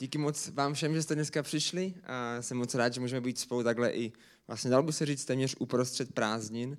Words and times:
Díky 0.00 0.18
moc 0.18 0.48
vám 0.48 0.74
všem, 0.74 0.94
že 0.94 1.02
jste 1.02 1.14
dneska 1.14 1.42
přišli 1.42 1.94
a 2.06 2.42
jsem 2.42 2.56
moc 2.56 2.74
rád, 2.74 2.94
že 2.94 3.00
můžeme 3.00 3.20
být 3.20 3.38
spolu 3.38 3.62
takhle 3.62 3.90
i 3.92 4.12
vlastně 4.46 4.70
dalo 4.70 4.82
by 4.82 4.92
se 4.92 5.06
říct 5.06 5.24
téměř 5.24 5.56
uprostřed 5.58 6.14
prázdnin, 6.14 6.76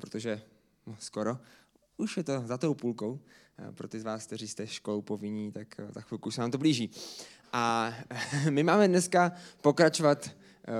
protože 0.00 0.42
no, 0.86 0.96
skoro 0.98 1.38
už 1.96 2.16
je 2.16 2.24
to 2.24 2.42
za 2.46 2.58
tou 2.58 2.74
půlkou. 2.74 3.20
Pro 3.74 3.88
ty 3.88 4.00
z 4.00 4.04
vás, 4.04 4.26
kteří 4.26 4.48
jste 4.48 4.66
školou 4.66 5.02
povinní, 5.02 5.52
tak 5.52 5.68
za 5.90 6.00
chvilku 6.00 6.30
se 6.30 6.40
nám 6.40 6.50
to 6.50 6.58
blíží. 6.58 6.90
A 7.52 7.94
my 8.50 8.62
máme 8.62 8.88
dneska 8.88 9.32
pokračovat 9.60 10.30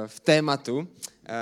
v 0.06 0.20
tématu, 0.20 0.88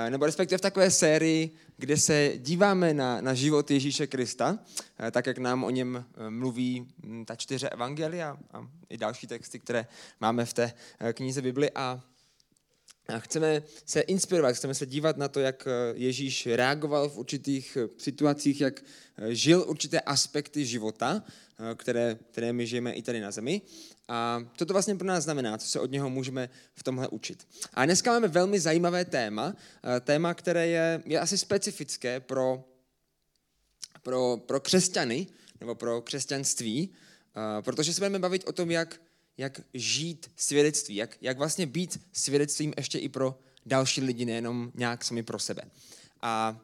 nebo 0.09 0.25
respektive 0.25 0.57
v 0.57 0.61
takové 0.61 0.91
sérii, 0.91 1.57
kde 1.81 1.97
se 1.97 2.33
díváme 2.37 2.93
na, 2.93 3.21
na 3.21 3.33
život 3.33 3.71
Ježíše 3.71 4.07
Krista, 4.07 4.59
eh, 4.99 5.11
tak 5.11 5.25
jak 5.25 5.37
nám 5.37 5.63
o 5.63 5.69
něm 5.69 6.05
eh, 6.05 6.29
mluví 6.29 6.87
hm, 7.03 7.25
ta 7.25 7.35
čtyři 7.35 7.69
evangelia 7.69 8.37
a 8.53 8.67
i 8.89 8.97
další 8.97 9.27
texty, 9.27 9.59
které 9.59 9.87
máme 10.19 10.45
v 10.45 10.53
té 10.53 10.73
eh, 10.99 11.13
knize 11.13 11.41
Bibli. 11.41 11.71
A 11.71 12.01
chceme 13.19 13.63
se 13.85 14.01
inspirovat, 14.01 14.55
chceme 14.55 14.73
se 14.73 14.85
dívat 14.85 15.17
na 15.17 15.27
to, 15.27 15.39
jak 15.39 15.67
Ježíš 15.93 16.47
reagoval 16.47 17.09
v 17.09 17.17
určitých 17.17 17.77
situacích, 17.97 18.61
jak 18.61 18.83
žil 19.29 19.65
určité 19.67 19.99
aspekty 19.99 20.65
života, 20.65 21.23
které, 21.75 22.17
které 22.31 22.53
my 22.53 22.67
žijeme 22.67 22.93
i 22.93 23.01
tady 23.01 23.19
na 23.19 23.31
zemi. 23.31 23.61
A 24.07 24.43
co 24.57 24.65
to 24.65 24.73
vlastně 24.73 24.95
pro 24.95 25.07
nás 25.07 25.23
znamená, 25.23 25.57
co 25.57 25.67
se 25.67 25.79
od 25.79 25.91
něho 25.91 26.09
můžeme 26.09 26.49
v 26.75 26.83
tomhle 26.83 27.07
učit. 27.07 27.47
A 27.73 27.85
dneska 27.85 28.11
máme 28.11 28.27
velmi 28.27 28.59
zajímavé 28.59 29.05
téma, 29.05 29.55
eh, 29.83 29.99
téma, 29.99 30.33
které 30.33 30.67
je, 30.67 31.03
je 31.05 31.19
asi 31.19 31.37
specifické 31.37 32.19
pro, 32.19 32.63
pro, 34.03 34.37
pro 34.45 34.59
křesťany, 34.59 35.27
nebo 35.59 35.75
pro 35.75 36.01
křesťanství, 36.01 36.89
eh, 36.89 37.61
protože 37.61 37.93
se 37.93 38.01
budeme 38.01 38.19
bavit 38.19 38.43
o 38.47 38.51
tom, 38.51 38.71
jak, 38.71 39.01
jak 39.41 39.61
žít 39.73 40.31
svědectví, 40.35 40.95
jak, 40.95 41.17
jak 41.21 41.37
vlastně 41.37 41.65
být 41.65 41.99
svědectvím 42.13 42.73
ještě 42.77 42.99
i 42.99 43.09
pro 43.09 43.39
další 43.65 44.01
lidi, 44.01 44.25
nejenom 44.25 44.71
nějak 44.75 45.03
sami 45.03 45.23
pro 45.23 45.39
sebe. 45.39 45.61
A 46.21 46.59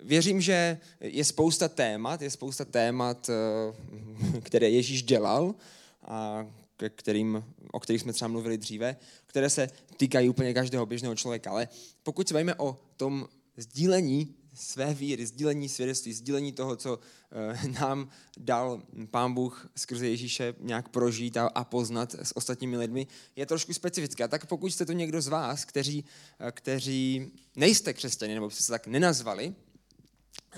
věřím, 0.00 0.40
že 0.40 0.78
je 1.00 1.24
spousta 1.24 1.68
témat, 1.68 2.22
je 2.22 2.30
spousta 2.30 2.64
témat, 2.64 3.30
eh, 3.30 4.40
které 4.40 4.70
Ježíš 4.70 5.02
dělal 5.02 5.54
a 6.02 6.46
kterým, 6.88 7.44
o 7.72 7.80
kterých 7.80 8.02
jsme 8.02 8.12
třeba 8.12 8.28
mluvili 8.28 8.58
dříve, 8.58 8.96
které 9.26 9.50
se 9.50 9.70
týkají 9.96 10.28
úplně 10.28 10.54
každého 10.54 10.86
běžného 10.86 11.14
člověka. 11.14 11.50
Ale 11.50 11.68
pokud 12.02 12.28
se 12.28 12.34
bavíme 12.34 12.54
o 12.54 12.80
tom 12.96 13.28
sdílení 13.56 14.34
své 14.54 14.94
víry, 14.94 15.26
sdílení 15.26 15.68
svědectví, 15.68 16.12
sdílení 16.12 16.52
toho, 16.52 16.76
co 16.76 16.98
eh, 17.32 17.68
nám 17.80 18.08
dal 18.38 18.82
Pán 19.10 19.34
Bůh 19.34 19.68
skrze 19.76 20.08
Ježíše 20.08 20.54
nějak 20.60 20.88
prožít 20.88 21.36
a, 21.36 21.64
poznat 21.64 22.14
s 22.14 22.36
ostatními 22.36 22.76
lidmi, 22.76 23.06
je 23.36 23.46
trošku 23.46 23.72
specifické. 23.72 24.28
Tak 24.28 24.46
pokud 24.46 24.66
jste 24.66 24.86
to 24.86 24.92
někdo 24.92 25.20
z 25.20 25.28
vás, 25.28 25.64
kteří, 25.64 26.04
eh, 26.40 26.52
kteří 26.52 27.32
nejste 27.56 27.92
křesťani, 27.92 28.34
nebo 28.34 28.50
jste 28.50 28.62
se 28.62 28.72
tak 28.72 28.86
nenazvali, 28.86 29.54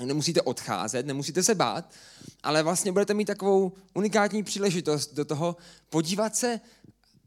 nemusíte 0.05 0.43
odcházet, 0.43 1.07
nemusíte 1.07 1.43
se 1.43 1.55
bát, 1.55 1.95
ale 2.43 2.63
vlastně 2.63 2.93
budete 2.93 3.15
mít 3.15 3.25
takovou 3.25 3.73
unikátní 3.95 4.43
příležitost 4.43 5.15
do 5.15 5.25
toho 5.25 5.57
podívat 5.91 6.37
se 6.37 6.61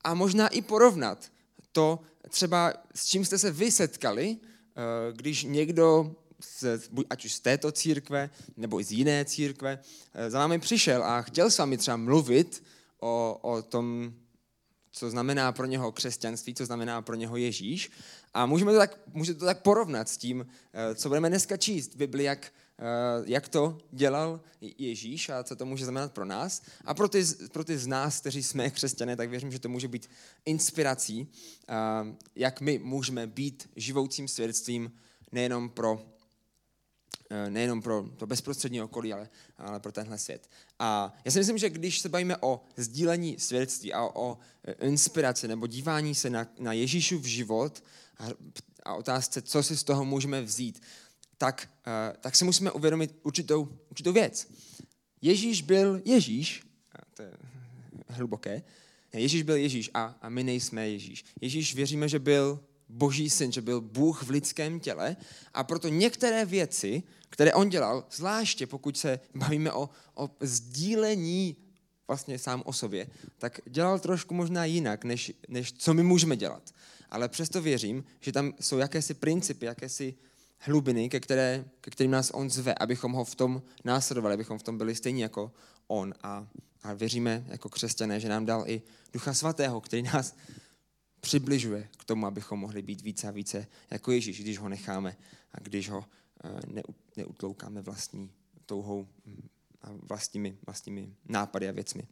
a 0.03 0.14
možná 0.14 0.47
i 0.47 0.62
porovnat 0.62 1.31
to 1.72 2.00
třeba, 2.30 2.73
s 2.95 3.06
čím 3.06 3.25
jste 3.25 3.38
se 3.38 3.52
vy 3.52 3.72
setkali, 3.72 4.38
eh, 4.38 5.14
když 6.40 6.62
někdo, 6.62 7.04
ať 7.09 7.26
už 7.26 7.34
z 7.34 7.40
této 7.40 7.72
církve 7.72 8.30
nebo 8.58 8.80
i 8.80 8.84
z 8.84 8.92
jiné 8.92 9.26
církve, 9.26 9.80
eh, 10.14 10.30
za 10.30 10.40
vámi 10.40 10.59
přišel 10.59 11.04
a 11.04 11.22
chtěl 11.22 11.52
s 11.52 11.58
vámi 11.58 11.78
třeba 11.78 11.98
mluvit 11.98 12.64
o, 13.00 13.40
o 13.42 13.62
tom, 13.62 14.14
co 14.92 15.09
znamená 15.09 15.52
pro 15.52 15.66
něho 15.66 15.92
křesťanství, 15.92 16.56
co 16.56 16.66
znamená 16.66 17.02
pro 17.02 17.16
něho 17.16 17.38
Ježíš. 17.38 17.92
A 18.34 18.46
můžeme 18.46 18.72
to 18.72 18.78
tak, 18.78 19.00
můžete 19.14 19.40
to 19.40 19.46
tak 19.46 19.62
porovnat 19.62 20.09
s 20.09 20.18
tím, 20.18 20.48
eh, 20.73 20.96
co 20.96 21.09
budeme 21.09 21.30
dneska 21.30 21.58
číst 21.58 21.94
v 21.94 21.97
Bibli, 21.97 22.24
jak, 22.24 22.53
eh, 22.80 22.84
jak 23.25 23.50
to 23.50 23.78
dělal 23.92 24.42
Ježíš 24.62 25.30
a 25.30 25.44
co 25.44 25.56
to 25.56 25.66
může 25.66 25.86
znamenat 25.86 26.12
pro 26.12 26.25
nás. 26.25 26.62
A 26.86 26.94
pro 26.94 27.09
ty, 27.09 27.25
pro 27.52 27.63
ty 27.63 27.78
z 27.78 27.88
nás, 27.88 28.19
kteří 28.19 28.44
jsme 28.44 28.69
křesťané, 28.69 29.16
tak 29.16 29.30
věřím, 29.30 29.52
že 29.52 29.59
to 29.59 29.69
může 29.69 29.88
být 29.88 30.09
inspirací, 30.46 31.28
jak 32.36 32.62
my 32.62 32.80
můžeme 32.80 33.28
být 33.28 33.69
živoucím 33.75 34.28
svědectvím 34.28 34.92
nejenom 35.31 35.69
pro 35.69 36.19
nejenom 37.50 37.81
pro 37.81 38.06
to 38.18 38.28
bezprostřední 38.28 38.81
okolí, 38.81 39.14
ale, 39.14 39.30
ale 39.58 39.80
pro 39.80 39.92
tenhle 39.92 40.18
svět. 40.18 40.50
A 40.80 41.14
já 41.25 41.31
si 41.31 41.40
myslím, 41.40 41.58
že 41.58 41.70
když 41.70 42.00
se 42.00 42.09
bavíme 42.09 42.38
o 42.38 42.62
sdílení 42.78 43.40
svědectví 43.40 43.94
a 43.94 44.03
o 44.03 44.38
eh, 44.64 44.88
inspiraci 44.88 45.48
nebo 45.48 45.68
dívání 45.68 46.16
se 46.16 46.30
na, 46.30 46.48
na 46.59 46.74
Ježíšův 46.74 47.25
život 47.25 47.84
a, 48.18 48.28
a 48.84 48.96
otázce, 48.96 49.42
co 49.42 49.64
si 49.64 49.78
z 49.78 49.84
toho 49.84 50.06
můžeme 50.06 50.42
vzít, 50.42 50.81
tak, 51.38 51.69
uh, 51.88 52.18
tak 52.19 52.36
si 52.36 52.46
musíme 52.46 52.72
uvědomit 52.72 53.16
určitou, 53.24 53.69
určitou 53.90 54.14
věc. 54.14 54.48
Ježíš 55.22 55.62
byl 55.62 56.02
Ježíš, 56.06 56.64
to 57.14 57.22
je 57.22 57.31
hluboké, 58.08 58.64
Ježíš 59.14 59.44
byl 59.44 59.56
Ježíš 59.56 59.90
a, 59.94 60.18
a 60.22 60.30
my 60.30 60.44
nejsme 60.44 60.90
Ježíš. 60.90 61.25
Ježíš 61.42 61.75
věříme, 61.75 62.09
že 62.09 62.19
byl 62.19 62.59
boží 62.89 63.29
syn, 63.29 63.51
že 63.51 63.61
byl 63.61 63.81
Bůh 63.81 64.23
v 64.23 64.29
lidském 64.29 64.79
těle 64.79 65.16
a 65.53 65.63
proto 65.63 65.88
některé 65.88 66.45
věci, 66.45 67.03
které 67.29 67.53
on 67.53 67.69
dělal, 67.69 68.05
zvláště 68.11 68.67
pokud 68.67 68.97
se 68.97 69.19
bavíme 69.35 69.72
o, 69.72 69.89
o 70.16 70.29
sdílení 70.41 71.55
vlastně 72.07 72.39
sám 72.39 72.63
o 72.66 72.73
sobě, 72.73 73.07
tak 73.38 73.59
dělal 73.66 74.00
trošku 74.00 74.33
možná 74.33 74.66
jinak, 74.66 75.03
než, 75.03 75.33
než 75.47 75.73
co 75.73 75.94
my 75.94 76.03
můžeme 76.03 76.38
dělat. 76.38 76.73
Ale 77.09 77.29
přesto 77.29 77.61
věřím, 77.61 78.03
že 78.19 78.31
tam 78.31 78.53
jsou 78.59 78.77
jakési 78.77 79.13
principy, 79.13 79.66
jakési 79.66 80.16
hlubiny, 80.59 81.09
ke, 81.09 81.19
které, 81.19 81.66
ke 81.81 81.91
kterým 81.91 82.11
nás 82.11 82.31
on 82.33 82.50
zve, 82.50 82.75
abychom 82.75 83.11
ho 83.11 83.25
v 83.25 83.35
tom 83.35 83.61
následovali, 83.83 84.33
abychom 84.33 84.59
v 84.59 84.63
tom 84.63 84.77
byli 84.77 84.95
stejní 84.95 85.21
jako 85.21 85.51
on. 85.88 86.13
A, 86.23 86.47
a 86.83 86.94
věříme 86.94 87.45
jako 87.47 87.69
křesťané, 87.69 88.19
že 88.19 88.29
nám 88.29 88.45
dal 88.45 88.63
i 88.67 88.81
Ducha 89.13 89.33
Svatého, 89.33 89.81
který 89.81 90.01
nás 90.01 90.35
přibližuje 91.29 91.88
k 91.97 92.03
tomu, 92.03 92.25
abychom 92.25 92.59
mohli 92.59 92.81
být 92.81 93.01
více 93.01 93.28
a 93.28 93.31
více 93.31 93.67
jako 93.91 94.12
Ježíš, 94.12 94.41
když 94.41 94.57
ho 94.57 94.69
necháme 94.69 95.16
a 95.51 95.59
když 95.59 95.90
ho 95.90 96.06
eh, 96.44 96.81
neutloukáme 97.17 97.81
vlastní 97.81 98.31
touhou 98.66 99.07
mm, 99.25 99.47
a 99.81 99.89
vlastními, 99.94 100.57
vlastními 100.66 101.13
nápady 101.25 101.69
a 101.69 101.72
věcmi. 101.72 102.03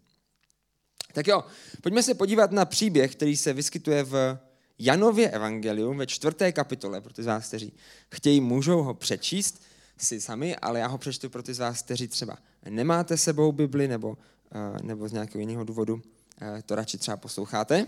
Tak 1.13 1.27
jo, 1.27 1.43
pojďme 1.81 2.03
se 2.03 2.13
podívat 2.13 2.51
na 2.51 2.65
příběh, 2.65 3.15
který 3.15 3.37
se 3.37 3.53
vyskytuje 3.53 4.03
v 4.03 4.37
Janově 4.79 5.29
evangelium 5.29 5.97
ve 5.97 6.07
čtvrté 6.07 6.51
kapitole. 6.51 7.01
Pro 7.01 7.13
ty 7.13 7.23
z 7.23 7.25
vás, 7.25 7.47
kteří 7.47 7.73
chtějí, 8.11 8.41
můžou 8.41 8.83
ho 8.83 8.93
přečíst 8.93 9.61
si 9.97 10.21
sami, 10.21 10.55
ale 10.55 10.79
já 10.79 10.87
ho 10.87 10.97
přečtu 10.97 11.29
pro 11.29 11.43
ty 11.43 11.53
z 11.53 11.59
vás, 11.59 11.81
kteří 11.81 12.07
třeba 12.07 12.37
nemáte 12.69 13.17
sebou 13.17 13.51
Bibli 13.51 13.87
nebo, 13.87 14.17
eh, 14.51 14.83
nebo 14.83 15.07
z 15.07 15.11
nějakého 15.11 15.39
jiného 15.39 15.63
důvodu 15.63 16.01
eh, 16.41 16.61
to 16.65 16.75
radši 16.75 16.97
třeba 16.97 17.17
posloucháte. 17.17 17.85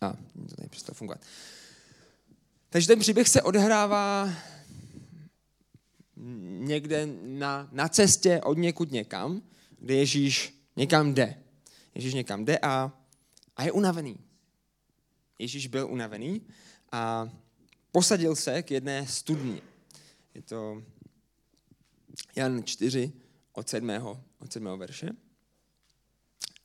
A 0.00 0.12
to 0.56 0.68
přestalo 0.68 0.94
fungovat. 0.94 1.20
Takže 2.70 2.88
ten 2.88 2.98
příběh 2.98 3.28
se 3.28 3.42
odehrává 3.42 4.30
někde 6.58 7.06
na, 7.22 7.68
na 7.72 7.88
cestě 7.88 8.40
od 8.44 8.58
někud 8.58 8.92
někam, 8.92 9.42
kde 9.78 9.94
Ježíš 9.94 10.64
někam 10.76 11.14
jde. 11.14 11.42
Ježíš 11.94 12.14
někam 12.14 12.44
jde 12.44 12.58
a, 12.58 12.92
a 13.56 13.64
je 13.64 13.72
unavený. 13.72 14.18
Ježíš 15.38 15.66
byl 15.66 15.88
unavený 15.90 16.42
a 16.92 17.28
posadil 17.92 18.36
se 18.36 18.62
k 18.62 18.70
jedné 18.70 19.06
studni. 19.06 19.62
Je 20.34 20.42
to 20.42 20.82
Jan 22.36 22.64
4 22.64 23.12
od 23.52 23.68
7. 23.68 23.90
od 24.38 24.52
7. 24.52 24.78
verše. 24.78 25.08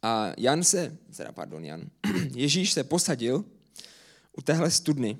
A 0.02 0.34
Jan 0.38 0.64
se, 0.64 0.98
teda 1.18 1.32
pardon, 1.32 1.66
Jan, 1.66 1.90
Ježíš 2.36 2.74
se 2.74 2.84
posadil 2.84 3.46
u 4.38 4.42
téhle 4.42 4.72
studny. 4.72 5.18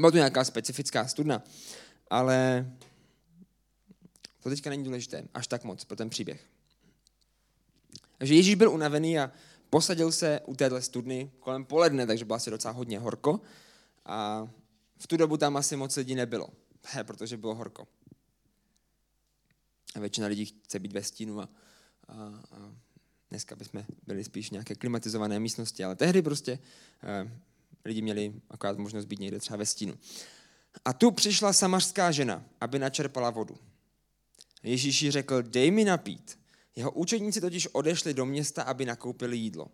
Byla 0.00 0.10
to 0.10 0.16
nějaká 0.16 0.44
specifická 0.44 1.08
studna, 1.08 1.42
ale 2.10 2.70
to 4.40 4.48
teďka 4.48 4.70
není 4.70 4.84
důležité 4.84 5.28
až 5.34 5.46
tak 5.46 5.64
moc 5.64 5.84
pro 5.84 5.96
ten 5.96 6.10
příběh. 6.10 6.48
Takže 8.18 8.34
Ježíš 8.34 8.54
byl 8.54 8.70
unavený 8.70 9.18
a 9.18 9.32
posadil 9.70 10.12
se 10.12 10.40
u 10.46 10.54
téhle 10.54 10.82
studny 10.82 11.30
kolem 11.40 11.64
poledne, 11.64 12.06
takže 12.06 12.24
bylo 12.24 12.36
asi 12.36 12.50
docela 12.50 12.74
hodně 12.74 12.98
horko. 12.98 13.40
A 14.06 14.48
v 14.98 15.06
tu 15.06 15.16
dobu 15.16 15.36
tam 15.36 15.56
asi 15.56 15.76
moc 15.76 15.96
lidí 15.96 16.14
nebylo, 16.14 16.48
protože 17.02 17.36
bylo 17.36 17.54
horko. 17.54 17.88
A 19.94 20.00
většina 20.00 20.26
lidí 20.26 20.44
chce 20.44 20.78
být 20.78 20.92
ve 20.92 21.02
stínu 21.02 21.40
a, 21.40 21.48
a, 22.08 22.14
a 22.52 22.74
Dneska 23.32 23.56
bychom 23.56 23.84
byli 24.06 24.24
spíš 24.24 24.50
nějaké 24.50 24.74
klimatizované 24.74 25.40
místnosti, 25.40 25.84
ale 25.84 25.96
tehdy 25.96 26.22
prostě 26.22 26.58
eh, 27.02 27.30
lidi 27.84 28.02
měli 28.02 28.32
akorát 28.50 28.78
možnost 28.78 29.04
být 29.04 29.20
někde 29.20 29.38
třeba 29.38 29.56
ve 29.56 29.66
stínu. 29.66 29.98
A 30.84 30.92
tu 30.92 31.10
přišla 31.10 31.52
samařská 31.52 32.10
žena, 32.10 32.44
aby 32.60 32.78
načerpala 32.78 33.30
vodu. 33.30 33.58
Ježíš 34.62 35.02
jí 35.02 35.10
řekl, 35.10 35.42
dej 35.42 35.70
mi 35.70 35.84
napít. 35.84 36.38
Jeho 36.76 36.90
učedníci 36.90 37.40
totiž 37.40 37.68
odešli 37.72 38.14
do 38.14 38.26
města, 38.26 38.62
aby 38.62 38.84
nakoupili 38.84 39.36
jídlo. 39.36 39.68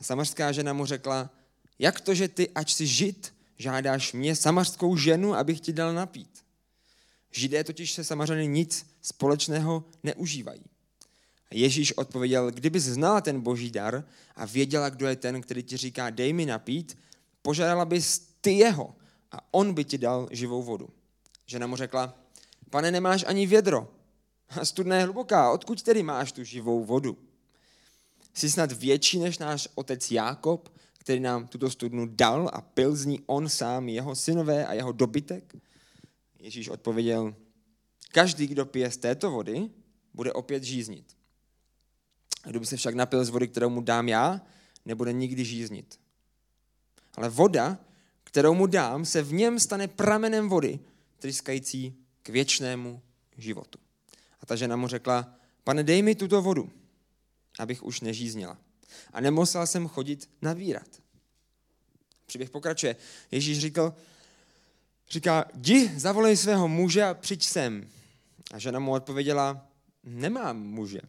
Samařská 0.00 0.52
žena 0.52 0.72
mu 0.72 0.86
řekla, 0.86 1.30
jak 1.78 2.00
to, 2.00 2.14
že 2.14 2.28
ty, 2.28 2.50
ač 2.50 2.74
si 2.74 2.86
žid, 2.86 3.34
žádáš 3.58 4.12
mě, 4.12 4.36
samařskou 4.36 4.96
ženu, 4.96 5.34
abych 5.34 5.60
ti 5.60 5.72
dal 5.72 5.94
napít. 5.94 6.44
Židé 7.30 7.64
totiž 7.64 7.92
se 7.92 8.04
samařany 8.04 8.46
nic 8.46 8.86
společného 9.02 9.84
neužívají. 10.02 10.62
Ježíš 11.50 11.92
odpověděl, 11.92 12.50
kdybys 12.50 12.84
znala 12.84 13.20
ten 13.20 13.40
boží 13.40 13.70
dar 13.70 14.04
a 14.36 14.44
věděla, 14.44 14.88
kdo 14.88 15.06
je 15.06 15.16
ten, 15.16 15.40
který 15.40 15.62
ti 15.62 15.76
říká, 15.76 16.10
dej 16.10 16.32
mi 16.32 16.46
napít, 16.46 16.98
požádala 17.42 17.84
bys 17.84 18.28
ty 18.40 18.52
jeho 18.52 18.94
a 19.32 19.54
on 19.54 19.74
by 19.74 19.84
ti 19.84 19.98
dal 19.98 20.28
živou 20.30 20.62
vodu. 20.62 20.88
Žena 21.46 21.66
mu 21.66 21.76
řekla, 21.76 22.14
pane, 22.70 22.90
nemáš 22.90 23.24
ani 23.28 23.46
vědro. 23.46 23.88
A 24.48 24.64
studna 24.64 24.96
je 24.96 25.04
hluboká, 25.04 25.52
odkud 25.52 25.82
tedy 25.82 26.02
máš 26.02 26.32
tu 26.32 26.44
živou 26.44 26.84
vodu? 26.84 27.18
Jsi 28.34 28.50
snad 28.50 28.72
větší 28.72 29.18
než 29.18 29.38
náš 29.38 29.68
otec 29.74 30.10
Jákob, 30.10 30.68
který 30.98 31.20
nám 31.20 31.46
tuto 31.46 31.70
studnu 31.70 32.06
dal 32.06 32.50
a 32.52 32.60
pil 32.60 32.96
z 32.96 33.06
ní 33.06 33.20
on 33.26 33.48
sám, 33.48 33.88
jeho 33.88 34.14
synové 34.14 34.66
a 34.66 34.72
jeho 34.74 34.92
dobytek? 34.92 35.56
Ježíš 36.38 36.68
odpověděl, 36.68 37.34
každý, 38.12 38.46
kdo 38.46 38.66
pije 38.66 38.90
z 38.90 38.96
této 38.96 39.30
vody, 39.30 39.70
bude 40.14 40.32
opět 40.32 40.62
žíznit. 40.62 41.17
Kdo 42.44 42.60
by 42.60 42.66
se 42.66 42.76
však 42.76 42.94
napil 42.94 43.24
z 43.24 43.28
vody, 43.28 43.48
kterou 43.48 43.70
mu 43.70 43.80
dám 43.80 44.08
já, 44.08 44.40
nebude 44.84 45.12
nikdy 45.12 45.44
žíznit. 45.44 46.00
Ale 47.14 47.28
voda, 47.28 47.78
kterou 48.24 48.54
mu 48.54 48.66
dám, 48.66 49.04
se 49.04 49.22
v 49.22 49.32
něm 49.32 49.60
stane 49.60 49.88
pramenem 49.88 50.48
vody, 50.48 50.78
tryskající 51.18 51.94
k 52.22 52.28
věčnému 52.28 53.02
životu. 53.38 53.78
A 54.40 54.46
ta 54.46 54.56
žena 54.56 54.76
mu 54.76 54.88
řekla, 54.88 55.34
pane, 55.64 55.82
dej 55.82 56.02
mi 56.02 56.14
tuto 56.14 56.42
vodu, 56.42 56.70
abych 57.58 57.82
už 57.82 58.00
nežíznila. 58.00 58.58
A 59.12 59.20
nemusela 59.20 59.66
jsem 59.66 59.88
chodit 59.88 60.30
navírat. 60.42 60.88
Příběh 62.26 62.50
pokračuje. 62.50 62.96
Ježíš 63.30 63.58
říkal, 63.58 63.94
říká, 65.10 65.44
jdi, 65.54 65.92
zavolej 65.96 66.36
svého 66.36 66.68
muže 66.68 67.04
a 67.04 67.14
přijď 67.14 67.44
sem. 67.44 67.88
A 68.52 68.58
žena 68.58 68.78
mu 68.78 68.92
odpověděla, 68.92 69.66
nemám 70.04 70.62
muže. 70.62 71.00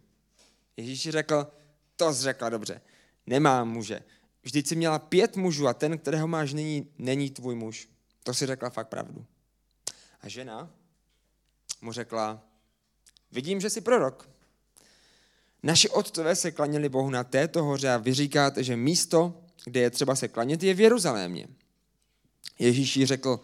Ježíš 0.80 1.10
řekl, 1.10 1.48
to 1.96 2.14
řekla 2.14 2.50
dobře, 2.50 2.82
nemám 3.28 3.70
muže. 3.70 4.00
Vždyť 4.44 4.68
jsi 4.68 4.76
měla 4.76 5.00
pět 5.00 5.36
mužů 5.36 5.68
a 5.68 5.74
ten, 5.74 5.98
kterého 5.98 6.28
máš 6.28 6.54
nyní, 6.54 6.92
není 6.98 7.30
tvůj 7.30 7.56
muž. 7.56 7.90
To 8.24 8.34
si 8.34 8.46
řekla 8.46 8.70
fakt 8.70 8.88
pravdu. 8.88 9.26
A 10.22 10.30
žena 10.30 10.72
mu 11.82 11.92
řekla, 11.92 12.44
vidím, 13.32 13.62
že 13.62 13.70
jsi 13.70 13.82
prorok. 13.82 14.30
Naši 15.64 15.90
otcové 15.90 16.36
se 16.36 16.52
klaněli 16.52 16.90
Bohu 16.90 17.10
na 17.10 17.24
této 17.24 17.64
hoře 17.64 17.90
a 17.90 17.98
vy 17.98 18.14
říkáte, 18.14 18.64
že 18.64 18.76
místo, 18.76 19.44
kde 19.66 19.80
je 19.80 19.90
třeba 19.90 20.16
se 20.16 20.28
klanět, 20.28 20.64
je 20.64 20.74
v 20.74 20.80
Jeruzalémě. 20.80 21.48
Ježíš 22.60 22.98
jí 22.98 23.06
řekl, 23.06 23.40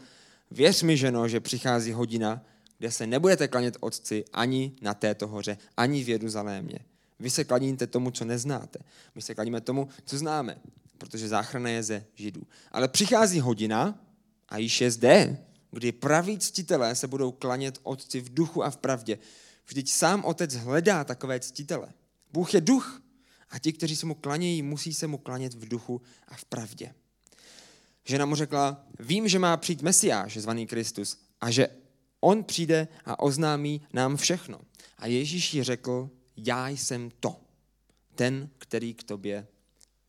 věř 0.52 0.84
mi, 0.84 0.98
ženo, 0.98 1.28
že 1.28 1.40
přichází 1.40 1.92
hodina, 1.92 2.46
kde 2.78 2.92
se 2.92 3.08
nebudete 3.08 3.48
klanět 3.48 3.78
otci 3.80 4.26
ani 4.34 4.76
na 4.82 4.94
této 4.94 5.28
hoře, 5.28 5.58
ani 5.78 6.04
v 6.04 6.10
Jeruzalémě. 6.10 6.80
Vy 7.20 7.30
se 7.30 7.44
klaníte 7.44 7.88
tomu, 7.88 8.12
co 8.12 8.26
neznáte. 8.26 8.80
My 9.16 9.22
se 9.22 9.36
klaníme 9.36 9.62
tomu, 9.62 9.88
co 10.06 10.18
známe, 10.18 10.58
protože 10.98 11.28
záchrana 11.28 11.70
je 11.70 11.84
ze 11.84 12.06
Židů. 12.16 12.42
Ale 12.72 12.88
přichází 12.88 13.40
hodina, 13.40 14.00
a 14.50 14.58
již 14.58 14.82
je 14.82 14.92
zde, 14.92 15.38
kdy 15.72 15.92
praví 15.92 16.40
ctitelé 16.40 16.96
se 16.96 17.08
budou 17.08 17.32
klanět 17.32 17.80
otci 17.84 18.22
v 18.22 18.34
duchu 18.34 18.64
a 18.64 18.70
v 18.70 18.78
pravdě. 18.78 19.20
Vždyť 19.66 19.92
sám 19.92 20.26
otec 20.26 20.56
hledá 20.56 21.04
takové 21.04 21.40
ctitele. 21.40 21.88
Bůh 22.34 22.54
je 22.54 22.62
duch 22.62 23.02
a 23.50 23.60
ti, 23.60 23.74
kteří 23.74 23.96
se 23.96 24.06
mu 24.06 24.16
klanějí, 24.16 24.62
musí 24.62 24.94
se 24.94 25.08
mu 25.08 25.18
klanět 25.18 25.54
v 25.54 25.68
duchu 25.68 26.02
a 26.28 26.36
v 26.36 26.46
pravdě. 26.46 26.94
Žena 28.06 28.26
mu 28.26 28.36
řekla, 28.36 28.86
vím, 29.00 29.28
že 29.28 29.40
má 29.40 29.58
přijít 29.58 29.82
Mesiáš, 29.82 30.38
zvaný 30.38 30.68
Kristus, 30.68 31.18
a 31.42 31.52
že 31.52 31.68
on 32.20 32.44
přijde 32.44 32.88
a 33.06 33.20
oznámí 33.20 33.82
nám 33.94 34.18
všechno. 34.18 34.62
A 34.98 35.08
Ježíš 35.08 35.54
jí 35.54 35.64
řekl, 35.64 36.10
já 36.38 36.70
jsem 36.70 37.12
to, 37.20 37.42
ten, 38.16 38.50
který 38.58 38.94
k 38.94 39.04
tobě 39.04 39.48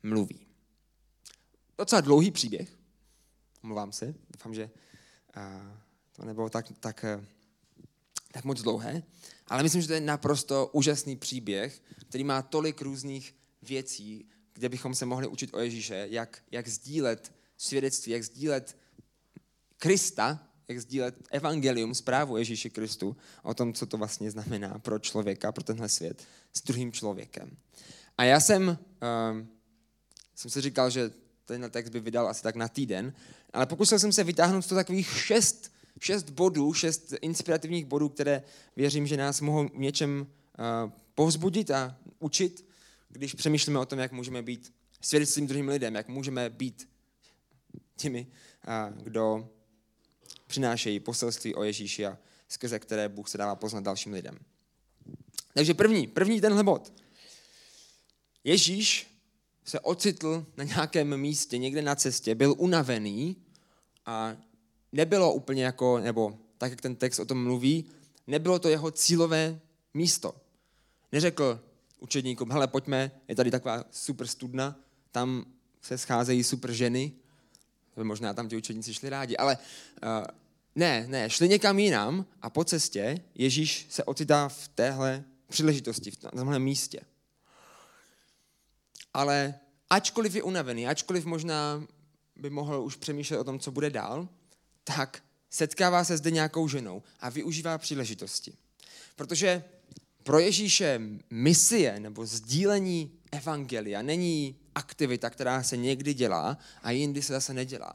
mluví. 0.02 0.46
Docela 1.78 2.00
dlouhý 2.00 2.30
příběh, 2.30 2.78
omlouvám 3.64 3.92
se, 3.92 4.14
doufám, 4.30 4.54
že 4.54 4.70
to 6.12 6.24
nebylo 6.24 6.50
tak, 6.50 6.72
tak, 6.80 7.04
tak 8.32 8.44
moc 8.44 8.62
dlouhé, 8.62 9.02
ale 9.46 9.62
myslím, 9.62 9.82
že 9.82 9.88
to 9.88 9.94
je 9.94 10.00
naprosto 10.00 10.70
úžasný 10.72 11.16
příběh, 11.16 11.82
který 12.08 12.24
má 12.24 12.42
tolik 12.42 12.82
různých 12.82 13.34
věcí, 13.62 14.28
kde 14.52 14.68
bychom 14.68 14.94
se 14.94 15.06
mohli 15.06 15.26
učit 15.26 15.54
o 15.54 15.58
Ježíše, 15.58 16.06
jak, 16.10 16.42
jak 16.50 16.68
sdílet 16.68 17.32
svědectví, 17.56 18.12
jak 18.12 18.24
sdílet 18.24 18.78
Krista, 19.76 20.45
jak 20.68 20.80
sdílet 20.80 21.14
evangelium, 21.30 21.94
zprávu 21.94 22.36
Ježíši 22.36 22.70
Kristu 22.70 23.16
o 23.42 23.54
tom, 23.54 23.72
co 23.72 23.86
to 23.86 23.98
vlastně 23.98 24.30
znamená 24.30 24.78
pro 24.78 24.98
člověka, 24.98 25.52
pro 25.52 25.64
tenhle 25.64 25.88
svět 25.88 26.24
s 26.52 26.62
druhým 26.62 26.92
člověkem. 26.92 27.56
A 28.18 28.24
já 28.24 28.40
jsem, 28.40 28.68
uh, 28.68 29.46
jsem 30.34 30.50
si 30.50 30.60
říkal, 30.60 30.90
že 30.90 31.10
tenhle 31.44 31.70
text 31.70 31.90
by 31.90 32.00
vydal 32.00 32.28
asi 32.28 32.42
tak 32.42 32.56
na 32.56 32.68
týden, 32.68 33.12
ale 33.52 33.66
pokusil 33.66 33.98
jsem 33.98 34.12
se 34.12 34.24
vytáhnout 34.24 34.66
to 34.66 34.74
takových 34.74 35.08
šest, 35.08 35.72
šest 36.00 36.30
bodů, 36.30 36.72
šest 36.72 37.14
inspirativních 37.20 37.84
bodů, 37.84 38.08
které 38.08 38.42
věřím, 38.76 39.06
že 39.06 39.16
nás 39.16 39.40
mohou 39.40 39.68
něčem 39.74 40.20
uh, 40.20 40.92
povzbudit 41.14 41.70
a 41.70 41.98
učit, 42.18 42.66
když 43.08 43.34
přemýšlíme 43.34 43.78
o 43.78 43.86
tom, 43.86 43.98
jak 43.98 44.12
můžeme 44.12 44.42
být 44.42 44.74
svědectvím 45.00 45.46
druhým 45.46 45.68
lidem, 45.68 45.94
jak 45.94 46.08
můžeme 46.08 46.50
být 46.50 46.88
těmi, 47.96 48.26
uh, 48.66 49.02
kdo 49.02 49.55
přinášejí 50.46 51.00
poselství 51.00 51.54
o 51.54 51.62
Ježíši 51.62 52.06
a 52.06 52.18
skrze 52.48 52.78
které 52.78 53.08
Bůh 53.08 53.28
se 53.28 53.38
dává 53.38 53.54
poznat 53.54 53.84
dalším 53.84 54.12
lidem. 54.12 54.38
Takže 55.54 55.74
první, 55.74 56.06
první 56.06 56.40
tenhle 56.40 56.64
bod. 56.64 56.92
Ježíš 58.44 59.06
se 59.64 59.80
ocitl 59.80 60.46
na 60.56 60.64
nějakém 60.64 61.16
místě, 61.16 61.58
někde 61.58 61.82
na 61.82 61.94
cestě, 61.94 62.34
byl 62.34 62.54
unavený 62.58 63.36
a 64.06 64.36
nebylo 64.92 65.34
úplně 65.34 65.64
jako, 65.64 65.98
nebo 65.98 66.38
tak, 66.58 66.70
jak 66.70 66.80
ten 66.80 66.96
text 66.96 67.18
o 67.18 67.24
tom 67.24 67.44
mluví, 67.44 67.84
nebylo 68.26 68.58
to 68.58 68.68
jeho 68.68 68.90
cílové 68.90 69.60
místo. 69.94 70.34
Neřekl 71.12 71.60
učedníkům, 71.98 72.50
hele, 72.50 72.68
pojďme, 72.68 73.10
je 73.28 73.34
tady 73.34 73.50
taková 73.50 73.84
super 73.90 74.26
studna, 74.26 74.80
tam 75.12 75.44
se 75.82 75.98
scházejí 75.98 76.44
super 76.44 76.72
ženy, 76.72 77.12
možná 78.04 78.34
tam 78.34 78.48
ti 78.48 78.56
učedníci 78.56 78.94
šli 78.94 79.08
rádi, 79.08 79.36
ale 79.36 79.58
uh, 80.02 80.26
ne, 80.74 81.06
ne, 81.08 81.30
šli 81.30 81.48
někam 81.48 81.78
jinam 81.78 82.26
a 82.42 82.50
po 82.50 82.64
cestě 82.64 83.18
Ježíš 83.34 83.86
se 83.90 84.04
ocitá 84.04 84.48
v 84.48 84.68
téhle 84.68 85.24
příležitosti, 85.48 86.10
v 86.10 86.16
tomhle 86.16 86.58
místě. 86.58 87.00
Ale 89.14 89.54
ačkoliv 89.90 90.34
je 90.34 90.42
unavený, 90.42 90.86
ačkoliv 90.86 91.24
možná 91.24 91.86
by 92.36 92.50
mohl 92.50 92.80
už 92.80 92.96
přemýšlet 92.96 93.38
o 93.38 93.44
tom, 93.44 93.58
co 93.58 93.70
bude 93.70 93.90
dál, 93.90 94.28
tak 94.84 95.22
setkává 95.50 96.04
se 96.04 96.16
zde 96.16 96.30
nějakou 96.30 96.68
ženou 96.68 97.02
a 97.20 97.28
využívá 97.28 97.78
příležitosti. 97.78 98.52
Protože 99.16 99.64
pro 100.26 100.38
Ježíše 100.38 101.00
misie 101.30 102.00
nebo 102.00 102.26
sdílení 102.26 103.12
evangelia 103.32 104.02
není 104.02 104.56
aktivita, 104.74 105.30
která 105.30 105.62
se 105.62 105.76
někdy 105.76 106.14
dělá 106.14 106.58
a 106.82 106.90
jindy 106.90 107.22
se 107.22 107.32
zase 107.32 107.54
nedělá. 107.54 107.94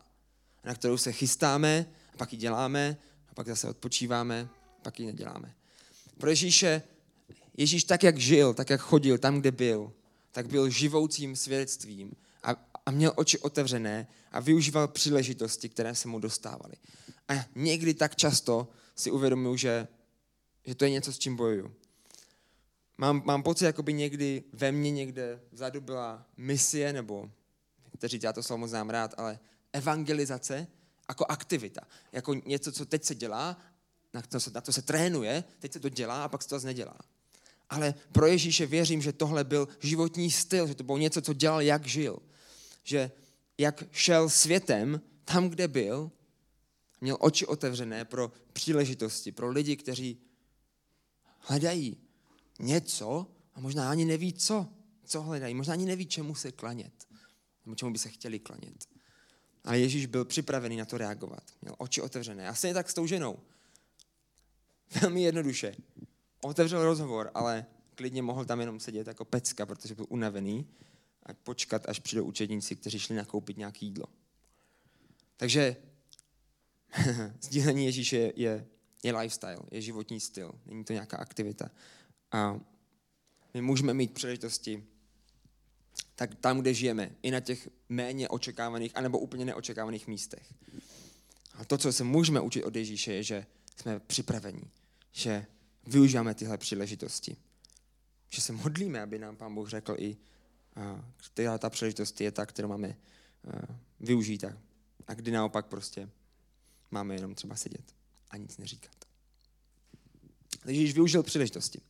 Na 0.63 0.75
kterou 0.75 0.97
se 0.97 1.11
chystáme, 1.11 1.85
a 2.13 2.17
pak 2.17 2.33
ji 2.33 2.39
děláme, 2.39 2.97
a 3.29 3.33
pak 3.33 3.47
zase 3.47 3.69
odpočíváme, 3.69 4.49
a 4.77 4.81
pak 4.81 4.99
ji 4.99 5.05
neděláme. 5.05 5.55
Pro 6.17 6.29
Ježíše, 6.29 6.83
Ježíš 7.57 7.83
tak, 7.83 8.03
jak 8.03 8.17
žil, 8.17 8.53
tak, 8.53 8.69
jak 8.69 8.81
chodil 8.81 9.17
tam, 9.17 9.39
kde 9.39 9.51
byl, 9.51 9.93
tak 10.31 10.47
byl 10.47 10.69
živoucím 10.69 11.35
svědectvím 11.35 12.11
a, 12.43 12.55
a 12.85 12.91
měl 12.91 13.13
oči 13.15 13.39
otevřené 13.39 14.07
a 14.31 14.39
využíval 14.39 14.87
příležitosti, 14.87 15.69
které 15.69 15.95
se 15.95 16.07
mu 16.07 16.19
dostávaly. 16.19 16.75
A 17.27 17.45
někdy 17.55 17.93
tak 17.93 18.15
často 18.15 18.67
si 18.95 19.11
uvědomuji, 19.11 19.57
že, 19.57 19.87
že 20.65 20.75
to 20.75 20.85
je 20.85 20.91
něco, 20.91 21.13
s 21.13 21.19
čím 21.19 21.35
bojuju. 21.35 21.80
Mám, 22.97 23.21
mám 23.25 23.43
pocit, 23.43 23.65
jako 23.65 23.83
by 23.83 23.93
někdy 23.93 24.43
ve 24.53 24.71
mně 24.71 24.91
někde 24.91 25.41
vzadu 25.51 25.81
byla 25.81 26.25
misie, 26.37 26.93
nebo, 26.93 27.31
kteří 27.97 28.19
já 28.23 28.33
to 28.33 28.43
slovo 28.43 28.67
znám 28.67 28.89
rád, 28.89 29.13
ale 29.17 29.39
evangelizace 29.73 30.67
jako 31.09 31.25
aktivita. 31.29 31.81
Jako 32.11 32.33
něco, 32.33 32.71
co 32.71 32.85
teď 32.85 33.03
se 33.03 33.15
dělá, 33.15 33.57
na 34.13 34.21
to 34.21 34.39
se, 34.39 34.51
na 34.51 34.61
to 34.61 34.73
se 34.73 34.81
trénuje, 34.81 35.43
teď 35.59 35.73
se 35.73 35.79
to 35.79 35.89
dělá 35.89 36.23
a 36.23 36.27
pak 36.27 36.43
se 36.43 36.49
to 36.49 36.55
zase 36.55 36.67
nedělá. 36.67 36.97
Ale 37.69 37.93
pro 38.11 38.27
Ježíše 38.27 38.65
věřím, 38.65 39.01
že 39.01 39.13
tohle 39.13 39.43
byl 39.43 39.67
životní 39.79 40.31
styl, 40.31 40.67
že 40.67 40.75
to 40.75 40.83
bylo 40.83 40.97
něco, 40.97 41.21
co 41.21 41.33
dělal, 41.33 41.61
jak 41.61 41.87
žil. 41.87 42.19
Že 42.83 43.11
jak 43.57 43.83
šel 43.91 44.29
světem, 44.29 45.01
tam, 45.25 45.49
kde 45.49 45.67
byl, 45.67 46.11
měl 47.01 47.17
oči 47.19 47.45
otevřené 47.45 48.05
pro 48.05 48.31
příležitosti, 48.53 49.31
pro 49.31 49.49
lidi, 49.49 49.75
kteří 49.75 50.17
hledají 51.39 51.97
něco 52.59 53.27
a 53.53 53.59
možná 53.59 53.89
ani 53.89 54.05
neví 54.05 54.33
co, 54.33 54.67
co 55.05 55.21
hledají, 55.21 55.53
možná 55.53 55.73
ani 55.73 55.85
neví, 55.85 56.05
čemu 56.05 56.35
se 56.35 56.51
klanět. 56.51 57.07
nebo 57.65 57.75
čemu 57.75 57.91
by 57.91 57.99
se 57.99 58.09
chtěli 58.09 58.39
klanět. 58.39 58.85
Ale 59.63 59.79
Ježíš 59.79 60.05
byl 60.05 60.25
připravený 60.25 60.77
na 60.77 60.85
to 60.85 60.97
reagovat. 60.97 61.43
Měl 61.61 61.75
oči 61.77 62.01
otevřené. 62.01 62.47
A 62.47 62.53
stejně 62.53 62.73
tak 62.73 62.89
s 62.89 62.93
tou 62.93 63.07
ženou. 63.07 63.39
Velmi 65.01 65.23
jednoduše. 65.23 65.75
Otevřel 66.41 66.83
rozhovor, 66.83 67.31
ale 67.33 67.65
klidně 67.95 68.21
mohl 68.21 68.45
tam 68.45 68.59
jenom 68.59 68.79
sedět 68.79 69.07
jako 69.07 69.25
pecka, 69.25 69.65
protože 69.65 69.95
byl 69.95 70.05
unavený 70.09 70.67
a 71.23 71.33
počkat, 71.33 71.89
až 71.89 71.99
přijdou 71.99 72.25
učedníci, 72.25 72.75
kteří 72.75 72.99
šli 72.99 73.15
nakoupit 73.15 73.57
nějaké 73.57 73.85
jídlo. 73.85 74.05
Takže 75.37 75.75
sdílení 77.41 77.85
Ježíše 77.85 78.17
je, 78.17 78.33
je, 78.35 78.67
je 79.03 79.17
lifestyle, 79.17 79.59
je 79.71 79.81
životní 79.81 80.19
styl, 80.19 80.51
není 80.65 80.83
to 80.83 80.93
nějaká 80.93 81.17
aktivita. 81.17 81.71
A 82.31 82.59
my 83.53 83.61
můžeme 83.61 83.93
mít 83.93 84.13
příležitosti 84.13 84.83
tak 86.15 86.35
tam, 86.35 86.59
kde 86.59 86.73
žijeme, 86.73 87.11
i 87.21 87.31
na 87.31 87.39
těch 87.39 87.69
méně 87.89 88.29
očekávaných, 88.29 88.91
anebo 88.95 89.19
úplně 89.19 89.45
neočekávaných 89.45 90.07
místech. 90.07 90.53
A 91.53 91.65
to, 91.65 91.77
co 91.77 91.93
se 91.93 92.03
můžeme 92.03 92.39
učit 92.39 92.63
od 92.63 92.75
Ježíše, 92.75 93.13
je, 93.13 93.23
že 93.23 93.45
jsme 93.75 93.99
připraveni, 93.99 94.63
že 95.11 95.45
využíváme 95.87 96.33
tyhle 96.33 96.57
příležitosti. 96.57 97.37
Že 98.29 98.41
se 98.41 98.53
modlíme, 98.53 99.01
aby 99.01 99.19
nám 99.19 99.35
Pán 99.35 99.55
Bůh 99.55 99.69
řekl 99.69 99.95
i, 99.97 100.17
která 101.17 101.57
ta 101.57 101.69
příležitost 101.69 102.21
je 102.21 102.31
ta, 102.31 102.45
kterou 102.45 102.67
máme 102.67 102.97
využít 103.99 104.43
a, 104.43 104.57
a 105.07 105.13
kdy 105.13 105.31
naopak 105.31 105.65
prostě 105.65 106.09
máme 106.91 107.15
jenom 107.15 107.35
třeba 107.35 107.55
sedět 107.55 107.95
a 108.29 108.37
nic 108.37 108.57
neříkat. 108.57 109.10
Takže 110.63 110.81
Ježíš 110.81 110.93
využil 110.93 111.23
příležitosti. 111.23 111.81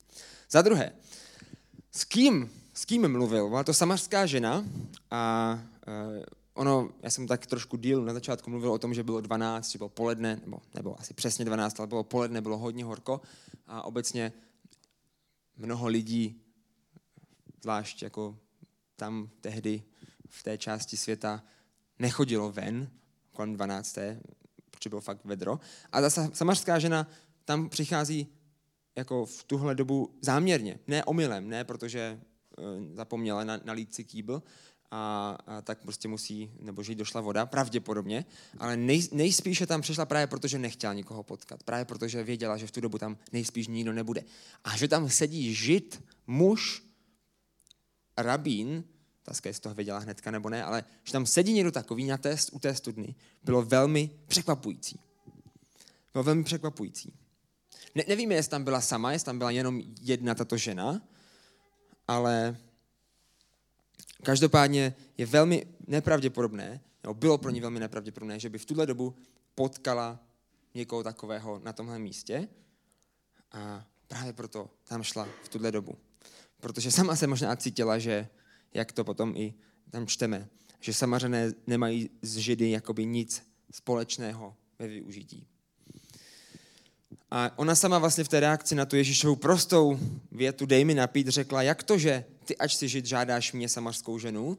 Za 0.49 0.61
druhé, 0.61 0.91
s 1.91 2.03
kým, 2.03 2.51
s 2.73 2.85
kým 2.85 3.11
mluvil? 3.11 3.49
Byla 3.49 3.63
to 3.63 3.73
samařská 3.73 4.25
žena 4.25 4.65
a 5.11 5.53
uh, 5.87 6.23
ono, 6.53 6.89
já 7.01 7.09
jsem 7.09 7.27
tak 7.27 7.45
trošku 7.45 7.77
díl 7.77 8.05
na 8.05 8.13
začátku 8.13 8.49
mluvil 8.49 8.71
o 8.71 8.79
tom, 8.79 8.93
že 8.93 9.03
bylo 9.03 9.21
12, 9.21 9.71
že 9.71 9.77
bylo 9.77 9.89
poledne, 9.89 10.41
nebo, 10.45 10.61
nebo 10.73 10.99
asi 10.99 11.13
přesně 11.13 11.45
12, 11.45 11.79
ale 11.79 11.87
bylo 11.87 12.03
poledne, 12.03 12.41
bylo 12.41 12.57
hodně 12.57 12.83
horko 12.83 13.21
a 13.67 13.81
obecně 13.81 14.33
mnoho 15.57 15.87
lidí, 15.87 16.41
zvlášť 17.61 18.03
jako 18.03 18.37
tam 18.95 19.29
tehdy 19.41 19.83
v 20.29 20.43
té 20.43 20.57
části 20.57 20.97
světa, 20.97 21.43
nechodilo 21.99 22.51
ven 22.51 22.89
kolem 23.33 23.53
12. 23.53 23.97
protože 24.71 24.89
bylo 24.89 25.01
fakt 25.01 25.25
vedro. 25.25 25.59
A 25.91 26.01
ta 26.01 26.09
samařská 26.09 26.79
žena 26.79 27.07
tam 27.45 27.69
přichází 27.69 28.27
jako 28.95 29.25
v 29.25 29.43
tuhle 29.43 29.75
dobu 29.75 30.17
záměrně, 30.21 30.79
ne 30.88 31.03
omylem, 31.03 31.50
ne 31.50 31.63
protože 31.63 32.19
uh, 32.57 32.95
zapomněla 32.95 33.43
na, 33.43 33.60
nalít 33.63 33.95
si 33.95 34.03
kýbl, 34.03 34.43
a, 34.91 35.38
a 35.48 35.62
tak 35.62 35.81
prostě 35.81 36.07
musí, 36.07 36.51
nebo 36.60 36.83
že 36.83 36.91
jí 36.91 36.95
došla 36.95 37.21
voda, 37.21 37.45
pravděpodobně, 37.45 38.25
ale 38.57 38.77
nej, 38.77 39.07
nejspíše 39.12 39.67
tam 39.67 39.81
přišla 39.81 40.05
právě 40.05 40.27
proto, 40.27 40.48
že 40.48 40.60
nechtěla 40.60 40.93
nikoho 40.93 41.24
potkat, 41.24 41.63
právě 41.63 41.86
protože 41.86 42.24
věděla, 42.24 42.57
že 42.57 42.67
v 42.67 42.71
tu 42.71 42.81
dobu 42.81 42.98
tam 42.98 43.17
nejspíš 43.31 43.67
nikdo 43.67 43.93
nebude. 43.93 44.24
A 44.63 44.77
že 44.77 44.88
tam 44.88 45.10
sedí 45.10 45.53
žid, 45.53 46.03
muž, 46.27 46.83
rabín, 48.17 48.83
ta 49.24 49.33
z 49.51 49.60
toho 49.60 49.75
věděla 49.75 50.00
hnedka 50.00 50.31
nebo 50.31 50.50
ne, 50.50 50.63
ale 50.63 50.83
že 51.03 51.12
tam 51.12 51.25
sedí 51.25 51.53
někdo 51.53 51.71
takový 51.71 52.05
na 52.05 52.17
test 52.17 52.50
u 52.53 52.60
té 52.60 52.75
studny, 52.75 53.15
bylo 53.43 53.62
velmi 53.62 54.10
překvapující. 54.27 55.00
Bylo 56.13 56.24
velmi 56.24 56.43
překvapující. 56.43 57.13
Ne, 57.95 58.03
nevíme, 58.07 58.35
jestli 58.35 58.50
tam 58.50 58.63
byla 58.63 58.81
sama, 58.81 59.11
jestli 59.11 59.25
tam 59.25 59.38
byla 59.38 59.51
jenom 59.51 59.81
jedna 60.01 60.35
tato 60.35 60.57
žena, 60.57 61.01
ale 62.07 62.57
každopádně 64.23 64.95
je 65.17 65.25
velmi 65.25 65.65
nepravděpodobné, 65.88 66.81
nebo 67.03 67.13
bylo 67.13 67.38
pro 67.38 67.51
ní 67.51 67.61
velmi 67.61 67.79
nepravděpodobné, 67.79 68.39
že 68.39 68.50
by 68.50 68.57
v 68.57 68.65
tuhle 68.65 68.85
dobu 68.85 69.15
potkala 69.55 70.19
někoho 70.73 71.03
takového 71.03 71.59
na 71.63 71.73
tomhle 71.73 72.00
místě 72.00 72.47
a 73.51 73.85
právě 74.07 74.33
proto 74.33 74.69
tam 74.83 75.03
šla 75.03 75.27
v 75.43 75.50
tuhle 75.50 75.71
dobu. 75.71 75.97
Protože 76.59 76.91
sama 76.91 77.15
se 77.15 77.27
možná 77.27 77.55
cítila, 77.55 78.00
že, 78.00 78.27
jak 78.73 78.91
to 78.91 79.03
potom 79.03 79.33
i 79.35 79.53
tam 79.89 80.07
čteme, 80.07 80.50
že 80.79 80.93
samařené 80.93 81.51
nemají 81.67 82.09
z 82.21 82.38
Židy 82.38 82.71
jakoby 82.71 83.05
nic 83.05 83.43
společného 83.71 84.55
ve 84.79 84.88
využití. 84.88 85.47
A 87.31 87.51
ona 87.55 87.75
sama 87.75 88.00
vlastně 88.00 88.23
v 88.23 88.27
té 88.27 88.39
reakci 88.39 88.75
na 88.75 88.85
tu 88.85 88.95
Ježíšovu 88.95 89.35
prostou 89.35 90.00
větu 90.31 90.65
dej 90.65 90.85
mi 90.85 90.93
napít 90.93 91.27
řekla, 91.27 91.61
jak 91.61 91.83
to, 91.83 91.97
že 91.97 92.25
ty 92.45 92.57
ač 92.57 92.75
si 92.75 92.88
žid 92.88 93.05
žádáš 93.05 93.53
mě 93.53 93.69
samařskou 93.69 94.19
ženu, 94.19 94.57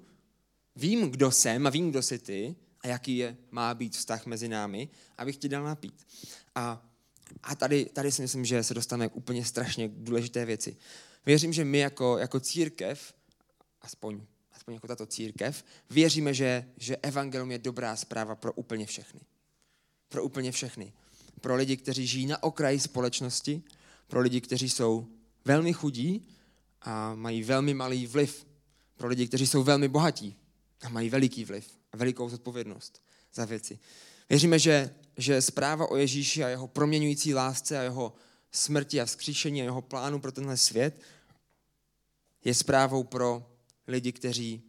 vím, 0.77 1.11
kdo 1.11 1.31
jsem 1.31 1.67
a 1.67 1.71
vím, 1.71 1.91
kdo 1.91 2.03
jsi 2.03 2.19
ty 2.19 2.57
a 2.81 2.87
jaký 2.87 3.17
je, 3.17 3.37
má 3.51 3.75
být 3.75 3.97
vztah 3.97 4.27
mezi 4.27 4.49
námi, 4.49 4.89
abych 5.19 5.37
ti 5.37 5.49
dal 5.49 5.65
napít. 5.65 6.07
A, 6.55 6.87
a 7.43 7.55
tady, 7.55 7.85
tady 7.85 8.13
si 8.13 8.23
myslím, 8.23 8.45
že 8.45 8.63
se 8.63 8.75
dostaneme 8.75 9.09
k 9.09 9.17
úplně 9.17 9.45
strašně 9.45 9.91
důležité 9.93 10.45
věci. 10.45 10.77
Věřím, 11.27 11.53
že 11.53 11.65
my 11.65 11.79
jako, 11.79 12.19
jako 12.19 12.41
církev, 12.41 13.15
aspoň, 13.81 14.21
aspoň 14.53 14.75
jako 14.75 14.87
tato 14.87 15.07
církev, 15.07 15.65
věříme, 15.91 16.35
že, 16.35 16.69
že 16.77 16.97
evangelium 16.97 17.51
je 17.51 17.59
dobrá 17.59 17.97
zpráva 17.97 18.35
pro 18.35 18.53
úplně 18.53 18.87
všechny. 18.87 19.21
Pro 20.09 20.25
úplně 20.25 20.53
všechny 20.53 20.93
pro 21.43 21.57
lidi, 21.57 21.77
kteří 21.77 22.07
žijí 22.07 22.27
na 22.27 22.43
okraji 22.43 22.81
společnosti, 22.81 23.63
pro 24.09 24.21
lidi, 24.21 24.41
kteří 24.41 24.71
jsou 24.71 25.07
velmi 25.45 25.73
chudí 25.73 26.29
a 26.83 27.15
mají 27.15 27.43
velmi 27.43 27.75
malý 27.75 28.07
vliv, 28.07 28.47
pro 28.97 29.09
lidi, 29.09 29.29
kteří 29.29 29.47
jsou 29.47 29.63
velmi 29.63 29.89
bohatí 29.89 30.37
a 30.83 30.89
mají 30.89 31.11
veliký 31.11 31.45
vliv 31.45 31.79
a 31.93 31.97
velikou 31.97 32.29
zodpovědnost 32.29 33.03
za 33.35 33.45
věci. 33.45 33.79
Věříme, 34.31 34.59
že, 34.59 34.95
že 35.17 35.43
zpráva 35.43 35.91
o 35.91 35.97
Ježíši 35.97 36.45
a 36.45 36.49
jeho 36.49 36.69
proměňující 36.69 37.35
lásce 37.35 37.79
a 37.79 37.83
jeho 37.83 38.15
smrti 38.53 39.01
a 39.01 39.05
vzkříšení 39.05 39.61
a 39.61 39.65
jeho 39.65 39.83
plánu 39.83 40.21
pro 40.21 40.33
tenhle 40.33 40.57
svět 40.57 41.03
je 42.45 42.55
zprávou 42.55 43.05
pro 43.05 43.51
lidi, 43.87 44.13
kteří 44.13 44.63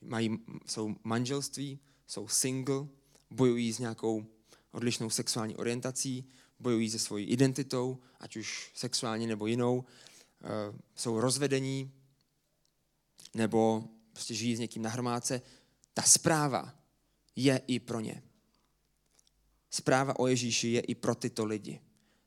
mají, 0.00 0.38
jsou 0.66 0.94
manželství, 1.04 1.78
jsou 2.06 2.28
single, 2.28 2.86
bojují 3.30 3.72
s 3.72 3.78
nějakou 3.78 4.26
odlišnou 4.72 5.10
sexuální 5.10 5.56
orientací, 5.56 6.28
bojují 6.60 6.90
se 6.90 6.98
svojí 6.98 7.26
identitou, 7.26 7.98
ať 8.20 8.36
už 8.36 8.70
sexuálně 8.74 9.26
nebo 9.26 9.46
jinou, 9.46 9.84
eh, 10.42 10.46
jsou 10.94 11.20
rozvedení 11.20 11.92
nebo 13.34 13.84
prostě 14.12 14.34
žijí 14.34 14.56
s 14.56 14.60
někým 14.60 14.82
na 14.82 14.90
hromádce. 14.90 15.42
Ta 15.94 16.02
zpráva 16.02 16.74
je 17.36 17.60
i 17.66 17.80
pro 17.80 18.00
ně. 18.00 18.22
Zpráva 19.70 20.18
o 20.18 20.26
Ježíši 20.26 20.68
je 20.68 20.80
i 20.80 20.94
pro 20.94 21.14
tyto 21.14 21.44
lidi, 21.44 21.80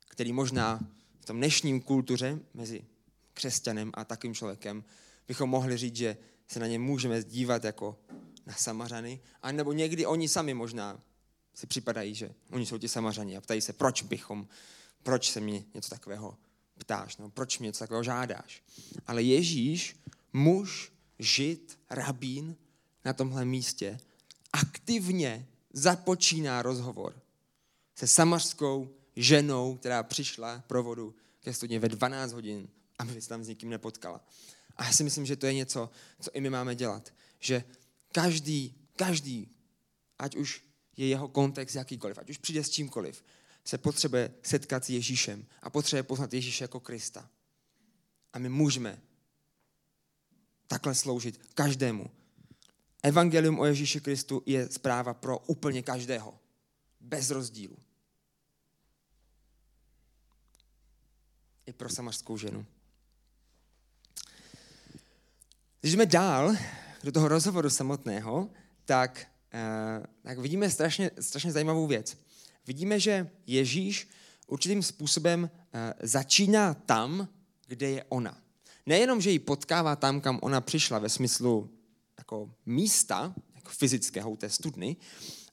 který 0.08 0.34
možná 0.34 0.80
v 1.20 1.26
tom 1.26 1.38
dnešním 1.38 1.82
kultuře 1.82 2.40
mezi 2.54 2.86
křesťanem 3.34 3.92
a 3.94 4.06
takovým 4.06 4.36
člověkem 4.36 4.84
bychom 5.28 5.50
mohli 5.50 5.78
říct, 5.78 5.96
že 5.96 6.18
se 6.48 6.60
na 6.60 6.68
ně 6.68 6.80
můžeme 6.80 7.24
dívat 7.24 7.64
jako 7.64 8.00
na 8.46 8.54
samařany, 8.54 9.22
anebo 9.42 9.74
někdy 9.74 10.06
oni 10.06 10.30
sami 10.30 10.54
možná 10.54 11.02
si 11.53 11.67
připadají, 11.67 12.15
že 12.15 12.29
oni 12.51 12.65
jsou 12.65 12.77
ti 12.77 12.88
samařani 12.88 13.38
a 13.38 13.41
ptají 13.41 13.62
se, 13.62 13.74
proč 13.74 14.01
bychom, 14.01 14.48
proč 15.03 15.31
se 15.31 15.39
mě 15.39 15.63
něco 15.74 15.89
takového 15.89 16.38
ptáš, 16.77 17.17
no, 17.17 17.29
proč 17.29 17.60
mě 17.60 17.65
něco 17.65 17.79
takového 17.79 18.03
žádáš. 18.03 18.63
Ale 19.07 19.24
Ježíš, 19.24 19.95
muž, 20.33 20.91
žid, 21.19 21.79
rabín 21.89 22.55
na 23.05 23.13
tomhle 23.13 23.45
místě 23.45 24.00
aktivně 24.53 25.48
započíná 25.74 26.62
rozhovor 26.62 27.22
se 27.95 28.07
samařskou 28.07 28.89
ženou, 29.15 29.77
která 29.77 30.03
přišla 30.03 30.63
pro 30.67 30.83
vodu 30.83 31.15
ke 31.39 31.53
studně 31.53 31.79
ve 31.79 31.89
12 31.89 32.31
hodin, 32.31 32.67
aby 33.00 33.22
se 33.22 33.29
tam 33.29 33.43
s 33.43 33.48
nikým 33.48 33.69
nepotkala. 33.69 34.25
A 34.77 34.86
já 34.86 34.91
si 34.91 35.03
myslím, 35.03 35.25
že 35.25 35.36
to 35.36 35.45
je 35.45 35.53
něco, 35.53 35.89
co 36.19 36.31
i 36.33 36.41
my 36.41 36.50
máme 36.50 36.75
dělat. 36.75 37.13
Že 37.39 37.63
každý, 38.12 38.75
každý, 38.95 39.50
ať 40.19 40.36
už 40.36 40.63
je 40.98 41.08
jeho 41.08 41.28
kontext 41.28 41.76
jakýkoliv, 41.76 42.18
ať 42.18 42.30
už 42.30 42.38
přijde 42.38 42.64
s 42.64 42.70
čímkoliv, 42.70 43.24
se 43.66 43.78
potřebuje 43.78 44.34
setkat 44.44 44.86
s 44.86 44.90
Ježíšem 44.90 45.46
a 45.62 45.70
potřebuje 45.70 46.04
poznat 46.04 46.34
Ježíše 46.34 46.64
jako 46.64 46.80
Krista. 46.80 47.30
A 48.34 48.40
my 48.40 48.50
můžeme 48.50 49.02
takhle 50.68 50.96
sloužit 50.96 51.40
každému. 51.54 52.06
Evangelium 53.04 53.60
o 53.60 53.66
Ježíši 53.66 54.02
Kristu 54.02 54.44
je 54.46 54.70
zpráva 54.70 55.14
pro 55.14 55.40
úplně 55.40 55.84
každého. 55.84 56.40
Bez 57.00 57.30
rozdílu. 57.30 57.78
I 61.66 61.74
pro 61.74 61.90
samařskou 61.90 62.38
ženu. 62.38 62.66
Když 65.82 65.92
jdeme 65.94 66.06
dál 66.06 66.56
do 67.04 67.12
toho 67.12 67.28
rozhovoru 67.28 67.70
samotného, 67.70 68.50
tak 68.86 69.28
tak 70.24 70.39
vidíme 70.39 70.69
strašně, 70.69 71.12
strašně 71.19 71.51
zajímavou 71.51 71.88
věc. 71.88 72.17
Vidíme, 72.67 73.00
že 73.00 73.29
Ježíš 73.48 74.10
určitým 74.48 74.83
způsobem 74.83 75.50
eh, 75.74 75.93
začíná 76.01 76.74
tam, 76.74 77.27
kde 77.67 77.89
je 77.89 78.03
ona. 78.10 78.38
Nejenom, 78.86 79.22
že 79.22 79.31
ji 79.31 79.39
potkává 79.39 79.95
tam, 79.95 80.22
kam 80.22 80.39
ona 80.41 80.62
přišla, 80.62 81.00
ve 81.00 81.10
smyslu 81.10 81.69
jako 82.17 82.51
místa, 82.65 83.33
jako 83.55 83.69
fyzického 83.69 84.36
té 84.36 84.50
studny, 84.50 84.95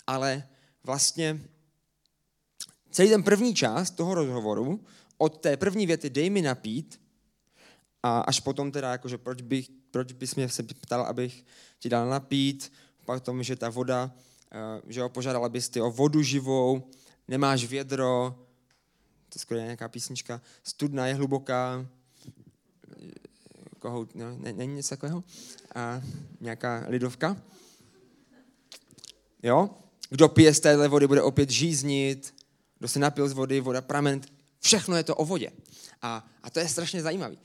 ale 0.06 0.48
vlastně 0.84 1.40
celý 2.90 3.08
ten 3.08 3.22
první 3.22 3.54
část 3.54 3.90
toho 3.90 4.14
rozhovoru, 4.14 4.84
od 5.18 5.38
té 5.40 5.56
první 5.56 5.86
věty 5.86 6.10
dej 6.10 6.30
mi 6.30 6.42
napít, 6.42 7.00
a 8.02 8.20
až 8.20 8.40
potom 8.40 8.72
teda, 8.72 8.92
jakože 8.92 9.18
proč, 9.18 9.42
bych, 9.42 9.70
proč 9.90 10.12
bys 10.12 10.34
mě 10.34 10.48
se 10.48 10.62
ptal, 10.62 11.02
abych 11.02 11.44
ti 11.78 11.88
dal 11.88 12.08
napít, 12.08 12.72
pak 13.10 13.22
tomu, 13.22 13.42
že 13.42 13.56
ta 13.56 13.70
voda, 13.70 14.14
eh, 14.52 14.82
že 14.86 15.02
ho 15.02 15.08
požádal, 15.08 15.44
abys 15.44 15.68
ty 15.68 15.80
o 15.80 15.90
vodu 15.90 16.22
živou, 16.22 16.90
nemáš 17.28 17.64
vědro, 17.64 18.38
to 19.28 19.36
je 19.36 19.40
skoro 19.40 19.60
nějaká 19.60 19.88
písnička, 19.88 20.40
studna 20.62 21.06
je 21.06 21.14
hluboká, 21.14 21.86
kohout, 23.78 24.14
no, 24.14 24.36
ne, 24.38 24.52
není 24.52 24.74
něco 24.74 24.88
takového, 24.88 25.24
a 25.74 26.02
nějaká 26.40 26.84
lidovka. 26.88 27.36
Jo? 29.42 29.70
Kdo 30.10 30.28
pije 30.28 30.54
z 30.54 30.60
téhle 30.60 30.88
vody, 30.88 31.06
bude 31.06 31.22
opět 31.22 31.50
žíznit, 31.50 32.34
kdo 32.78 32.88
se 32.88 32.98
napil 32.98 33.28
z 33.28 33.32
vody, 33.32 33.60
voda 33.60 33.80
pramen, 33.80 34.20
všechno 34.60 34.96
je 34.96 35.04
to 35.04 35.16
o 35.16 35.24
vodě. 35.24 35.50
A, 36.02 36.26
a 36.42 36.50
to 36.50 36.58
je 36.58 36.68
strašně 36.68 37.02
zajímavé. 37.02 37.36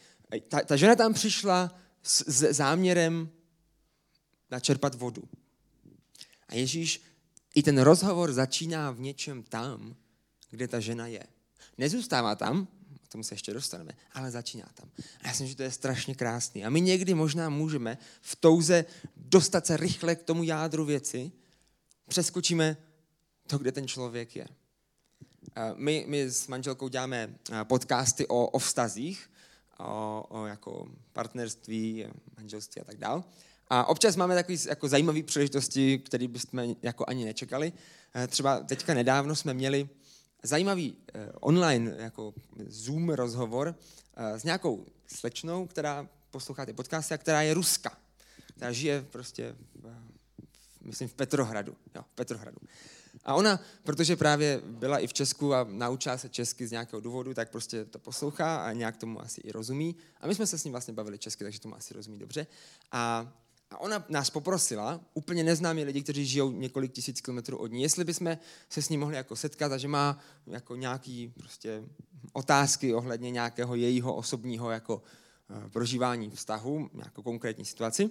Ta, 0.47 0.61
ta 0.61 0.75
žena 0.75 0.95
tam 0.95 1.13
přišla 1.13 1.73
s, 2.03 2.29
s 2.29 2.53
záměrem 2.53 3.29
načerpat 4.51 4.95
vodu. 4.95 5.23
A 6.47 6.55
Ježíš, 6.55 7.01
i 7.55 7.63
ten 7.63 7.77
rozhovor 7.77 8.33
začíná 8.33 8.91
v 8.91 8.99
něčem 8.99 9.43
tam, 9.43 9.95
kde 10.49 10.67
ta 10.67 10.79
žena 10.79 11.07
je. 11.07 11.23
Nezůstává 11.77 12.35
tam, 12.35 12.67
k 13.03 13.07
tomu 13.07 13.23
se 13.23 13.33
ještě 13.33 13.53
dostaneme, 13.53 13.91
ale 14.13 14.31
začíná 14.31 14.69
tam. 14.73 14.89
A 14.97 15.27
já 15.27 15.29
myslím, 15.29 15.47
že 15.47 15.55
to 15.55 15.63
je 15.63 15.71
strašně 15.71 16.15
krásný. 16.15 16.65
A 16.65 16.69
my 16.69 16.81
někdy 16.81 17.13
možná 17.13 17.49
můžeme 17.49 17.97
v 18.21 18.35
touze 18.35 18.85
dostat 19.15 19.65
se 19.65 19.77
rychle 19.77 20.15
k 20.15 20.23
tomu 20.23 20.43
jádru 20.43 20.85
věci, 20.85 21.31
přeskočíme 22.07 22.77
to, 23.47 23.57
kde 23.57 23.71
ten 23.71 23.87
člověk 23.87 24.35
je. 24.35 24.47
My, 25.75 26.05
my 26.07 26.21
s 26.21 26.47
manželkou 26.47 26.87
děláme 26.87 27.35
podcasty 27.63 28.27
o, 28.27 28.47
o 28.47 28.59
vztazích, 28.59 29.31
o, 29.79 30.25
o 30.29 30.45
jako 30.45 30.87
partnerství, 31.13 32.05
manželství 32.37 32.81
a 32.81 32.85
tak 32.85 32.97
dále. 32.97 33.23
A 33.67 33.85
občas 33.85 34.15
máme 34.15 34.35
takové 34.35 34.57
jako 34.69 34.87
zajímavé 34.87 35.23
příležitosti, 35.23 35.99
které 35.99 36.27
bychom 36.27 36.75
jako 36.81 37.05
ani 37.07 37.25
nečekali. 37.25 37.73
Třeba 38.27 38.59
teďka 38.59 38.93
nedávno 38.93 39.35
jsme 39.35 39.53
měli 39.53 39.89
zajímavý 40.43 40.97
eh, 41.13 41.31
online 41.39 41.95
jako 41.97 42.33
Zoom 42.67 43.09
rozhovor 43.09 43.75
eh, 44.15 44.39
s 44.39 44.43
nějakou 44.43 44.85
slečnou, 45.07 45.67
která 45.67 46.07
poslouchá 46.31 46.65
ty 46.65 46.73
podcasty 46.73 47.13
a 47.13 47.17
která 47.17 47.41
je 47.41 47.53
ruska. 47.53 47.97
Která 48.55 48.71
žije 48.71 49.05
prostě, 49.09 49.55
v, 49.75 49.91
myslím, 50.81 51.07
v 51.07 51.13
Petrohradu. 51.13 51.75
Jo, 51.95 52.01
v 52.01 52.15
Petrohradu. 52.15 52.57
A 53.25 53.33
ona, 53.33 53.59
protože 53.83 54.15
právě 54.15 54.61
byla 54.65 54.99
i 54.99 55.07
v 55.07 55.13
Česku 55.13 55.53
a 55.53 55.67
naučila 55.69 56.17
se 56.17 56.29
česky 56.29 56.67
z 56.67 56.71
nějakého 56.71 56.99
důvodu, 56.99 57.33
tak 57.33 57.49
prostě 57.49 57.85
to 57.85 57.99
poslouchá 57.99 58.57
a 58.57 58.71
nějak 58.71 58.97
tomu 58.97 59.21
asi 59.21 59.41
i 59.41 59.51
rozumí. 59.51 59.95
A 60.21 60.27
my 60.27 60.35
jsme 60.35 60.47
se 60.47 60.57
s 60.57 60.63
ním 60.63 60.71
vlastně 60.71 60.93
bavili 60.93 61.17
česky, 61.17 61.43
takže 61.43 61.59
tomu 61.59 61.75
asi 61.75 61.93
rozumí 61.93 62.19
dobře. 62.19 62.47
A 62.91 63.33
a 63.75 63.79
ona 63.79 64.05
nás 64.09 64.29
poprosila, 64.29 65.01
úplně 65.13 65.43
neznámí 65.43 65.83
lidi, 65.83 66.03
kteří 66.03 66.25
žijou 66.25 66.51
několik 66.51 66.91
tisíc 66.91 67.21
kilometrů 67.21 67.57
od 67.57 67.71
ní, 67.71 67.81
jestli 67.81 68.03
bychom 68.03 68.37
se 68.69 68.81
s 68.81 68.89
ní 68.89 68.97
mohli 68.97 69.15
jako 69.15 69.35
setkat 69.35 69.71
a 69.71 69.77
že 69.77 69.87
má 69.87 70.19
jako 70.47 70.75
nějaký 70.75 71.33
prostě 71.37 71.83
otázky 72.33 72.93
ohledně 72.93 73.31
nějakého 73.31 73.75
jejího 73.75 74.15
osobního 74.15 74.71
jako 74.71 74.95
uh, 74.95 75.69
prožívání 75.69 76.29
vztahu, 76.29 76.89
nějakou 76.93 77.21
konkrétní 77.21 77.65
situaci. 77.65 78.09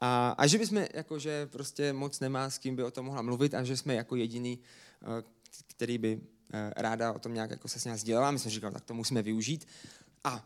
A, 0.00 0.34
a 0.38 0.46
že 0.46 0.58
bychom 0.58 0.86
jako, 0.94 1.18
že 1.18 1.46
prostě 1.46 1.92
moc 1.92 2.20
nemá 2.20 2.50
s 2.50 2.58
kým 2.58 2.76
by 2.76 2.82
o 2.82 2.90
tom 2.90 3.06
mohla 3.06 3.22
mluvit 3.22 3.54
a 3.54 3.64
že 3.64 3.76
jsme 3.76 3.94
jako 3.94 4.16
jediný, 4.16 4.58
uh, 5.02 5.08
který 5.66 5.98
by 5.98 6.16
uh, 6.16 6.22
ráda 6.76 7.12
o 7.12 7.18
tom 7.18 7.34
nějak 7.34 7.50
jako 7.50 7.68
se 7.68 7.80
s 7.80 7.84
ní 7.84 7.98
sdělala. 7.98 8.30
My 8.30 8.38
jsme 8.38 8.50
říkali, 8.50 8.74
tak 8.74 8.84
to 8.84 8.94
musíme 8.94 9.22
využít. 9.22 9.66
A 10.24 10.44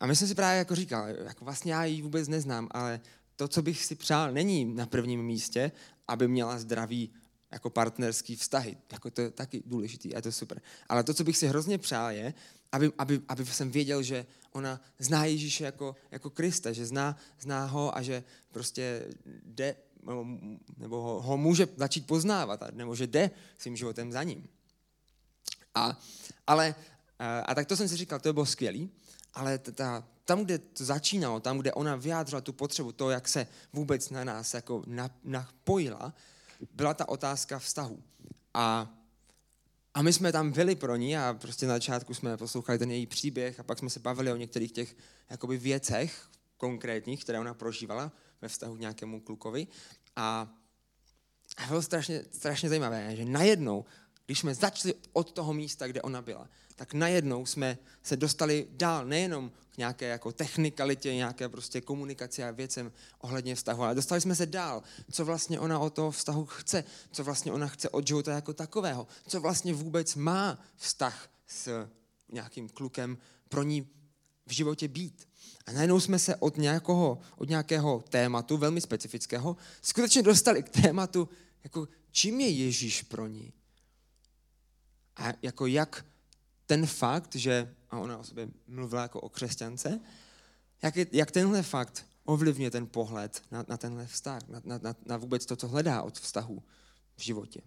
a 0.00 0.06
my 0.06 0.16
jsem 0.16 0.28
si 0.28 0.34
právě 0.34 0.58
jako 0.58 0.74
říkal, 0.74 1.08
jako 1.08 1.44
vlastně 1.44 1.72
já 1.72 1.84
ji 1.84 2.02
vůbec 2.02 2.28
neznám, 2.28 2.68
ale 2.70 3.00
to, 3.38 3.48
co 3.48 3.62
bych 3.62 3.84
si 3.84 3.94
přál, 3.94 4.32
není 4.32 4.64
na 4.64 4.86
prvním 4.86 5.22
místě, 5.22 5.72
aby 6.08 6.28
měla 6.28 6.58
zdravý 6.58 7.10
jako 7.50 7.70
partnerský 7.70 8.36
vztahy. 8.36 8.76
Jako 8.92 9.10
to 9.10 9.20
je 9.20 9.30
taky 9.30 9.62
důležitý 9.66 10.14
a 10.14 10.18
je 10.18 10.22
to 10.22 10.32
super. 10.32 10.62
Ale 10.88 11.04
to, 11.04 11.14
co 11.14 11.24
bych 11.24 11.36
si 11.36 11.46
hrozně 11.46 11.78
přál, 11.78 12.10
je, 12.10 12.34
aby, 12.72 12.92
aby, 12.98 13.20
aby 13.28 13.46
jsem 13.46 13.70
věděl, 13.70 14.02
že 14.02 14.26
ona 14.52 14.80
zná 14.98 15.24
Ježíše 15.24 15.64
jako, 15.64 15.96
jako 16.10 16.30
Krista, 16.30 16.72
že 16.72 16.86
zná, 16.86 17.16
zná 17.40 17.66
ho 17.66 17.96
a 17.96 18.02
že 18.02 18.24
prostě 18.50 19.06
jde, 19.44 19.76
nebo 20.76 21.02
ho, 21.02 21.22
ho 21.22 21.36
může 21.36 21.68
začít 21.76 22.06
poznávat, 22.06 22.74
nebo 22.74 22.94
že 22.94 23.06
jde 23.06 23.30
svým 23.58 23.76
životem 23.76 24.12
za 24.12 24.22
ním. 24.22 24.48
A, 25.74 25.98
ale, 26.46 26.74
a 27.46 27.54
tak 27.54 27.66
to 27.66 27.76
jsem 27.76 27.88
si 27.88 27.96
říkal, 27.96 28.20
to 28.20 28.32
bylo 28.32 28.46
skvělý, 28.46 28.90
ale 29.34 29.58
ta, 29.58 30.04
tam, 30.24 30.44
kde 30.44 30.58
to 30.58 30.84
začínalo, 30.84 31.40
tam, 31.40 31.58
kde 31.58 31.72
ona 31.72 31.96
vyjádřila 31.96 32.40
tu 32.40 32.52
potřebu, 32.52 32.92
to, 32.92 33.10
jak 33.10 33.28
se 33.28 33.46
vůbec 33.72 34.10
na 34.10 34.24
nás 34.24 34.54
jako 34.54 34.84
napojila, 35.24 36.14
byla 36.72 36.94
ta 36.94 37.08
otázka 37.08 37.58
vztahu. 37.58 38.02
A, 38.54 38.94
a 39.94 40.02
my 40.02 40.12
jsme 40.12 40.32
tam 40.32 40.52
byli 40.52 40.76
pro 40.76 40.96
ní 40.96 41.16
a 41.16 41.36
prostě 41.40 41.66
na 41.66 41.74
začátku 41.74 42.14
jsme 42.14 42.36
poslouchali 42.36 42.78
ten 42.78 42.90
její 42.90 43.06
příběh 43.06 43.60
a 43.60 43.62
pak 43.62 43.78
jsme 43.78 43.90
se 43.90 44.00
bavili 44.00 44.32
o 44.32 44.36
některých 44.36 44.72
těch 44.72 44.96
jakoby 45.30 45.56
věcech 45.56 46.28
konkrétních, 46.56 47.24
které 47.24 47.40
ona 47.40 47.54
prožívala 47.54 48.12
ve 48.42 48.48
vztahu 48.48 48.76
k 48.76 48.80
nějakému 48.80 49.20
klukovi. 49.20 49.66
A, 50.16 50.48
a 51.56 51.66
bylo 51.66 51.82
strašně, 51.82 52.24
strašně 52.32 52.68
zajímavé, 52.68 53.16
že 53.16 53.24
najednou, 53.24 53.84
když 54.26 54.38
jsme 54.38 54.54
začali 54.54 54.94
od 55.12 55.32
toho 55.32 55.54
místa, 55.54 55.86
kde 55.86 56.02
ona 56.02 56.22
byla, 56.22 56.48
tak 56.78 56.94
najednou 56.94 57.46
jsme 57.46 57.78
se 58.02 58.16
dostali 58.16 58.66
dál, 58.70 59.06
nejenom 59.06 59.50
k 59.70 59.78
nějaké 59.78 60.08
jako 60.08 60.32
technikalitě, 60.32 61.14
nějaké 61.14 61.48
prostě 61.48 61.80
komunikaci 61.80 62.44
a 62.44 62.50
věcem 62.50 62.92
ohledně 63.18 63.54
vztahu, 63.54 63.82
ale 63.82 63.94
dostali 63.94 64.20
jsme 64.20 64.34
se 64.34 64.46
dál, 64.46 64.82
co 65.10 65.24
vlastně 65.24 65.60
ona 65.60 65.78
od 65.78 65.94
toho 65.94 66.10
vztahu 66.10 66.46
chce, 66.46 66.84
co 67.10 67.24
vlastně 67.24 67.52
ona 67.52 67.68
chce 67.68 67.88
od 67.88 68.06
života 68.06 68.32
jako 68.32 68.54
takového, 68.54 69.06
co 69.26 69.40
vlastně 69.40 69.74
vůbec 69.74 70.14
má 70.14 70.58
vztah 70.76 71.30
s 71.46 71.88
nějakým 72.32 72.68
klukem 72.68 73.18
pro 73.48 73.62
ní 73.62 73.88
v 74.46 74.52
životě 74.52 74.88
být. 74.88 75.28
A 75.66 75.72
najednou 75.72 76.00
jsme 76.00 76.18
se 76.18 76.36
od 76.36 76.56
nějakého, 76.56 77.18
od 77.36 77.48
nějakého 77.48 78.04
tématu, 78.08 78.56
velmi 78.56 78.80
specifického, 78.80 79.56
skutečně 79.82 80.22
dostali 80.22 80.62
k 80.62 80.68
tématu, 80.68 81.28
jako 81.64 81.88
čím 82.10 82.40
je 82.40 82.48
Ježíš 82.48 83.02
pro 83.02 83.26
ní. 83.26 83.52
A 85.16 85.32
jako 85.42 85.66
jak 85.66 86.04
ten 86.68 86.86
fakt, 86.86 87.36
že, 87.36 87.74
a 87.90 87.98
ona 87.98 88.18
o 88.18 88.24
sobě 88.24 88.48
mluvila 88.66 89.02
jako 89.02 89.20
o 89.20 89.28
křesťance, 89.28 90.00
jak, 90.82 90.96
je, 90.96 91.06
jak 91.12 91.30
tenhle 91.30 91.62
fakt 91.62 92.06
ovlivňuje 92.24 92.70
ten 92.70 92.86
pohled 92.86 93.42
na, 93.50 93.64
na 93.68 93.76
tenhle 93.76 94.06
vztah, 94.06 94.48
na, 94.48 94.60
na, 94.64 94.78
na, 94.78 94.94
na 95.06 95.16
vůbec 95.16 95.46
to, 95.46 95.56
co 95.56 95.68
hledá 95.68 96.02
od 96.02 96.18
vztahu 96.18 96.62
v 97.16 97.22
životě. 97.22 97.60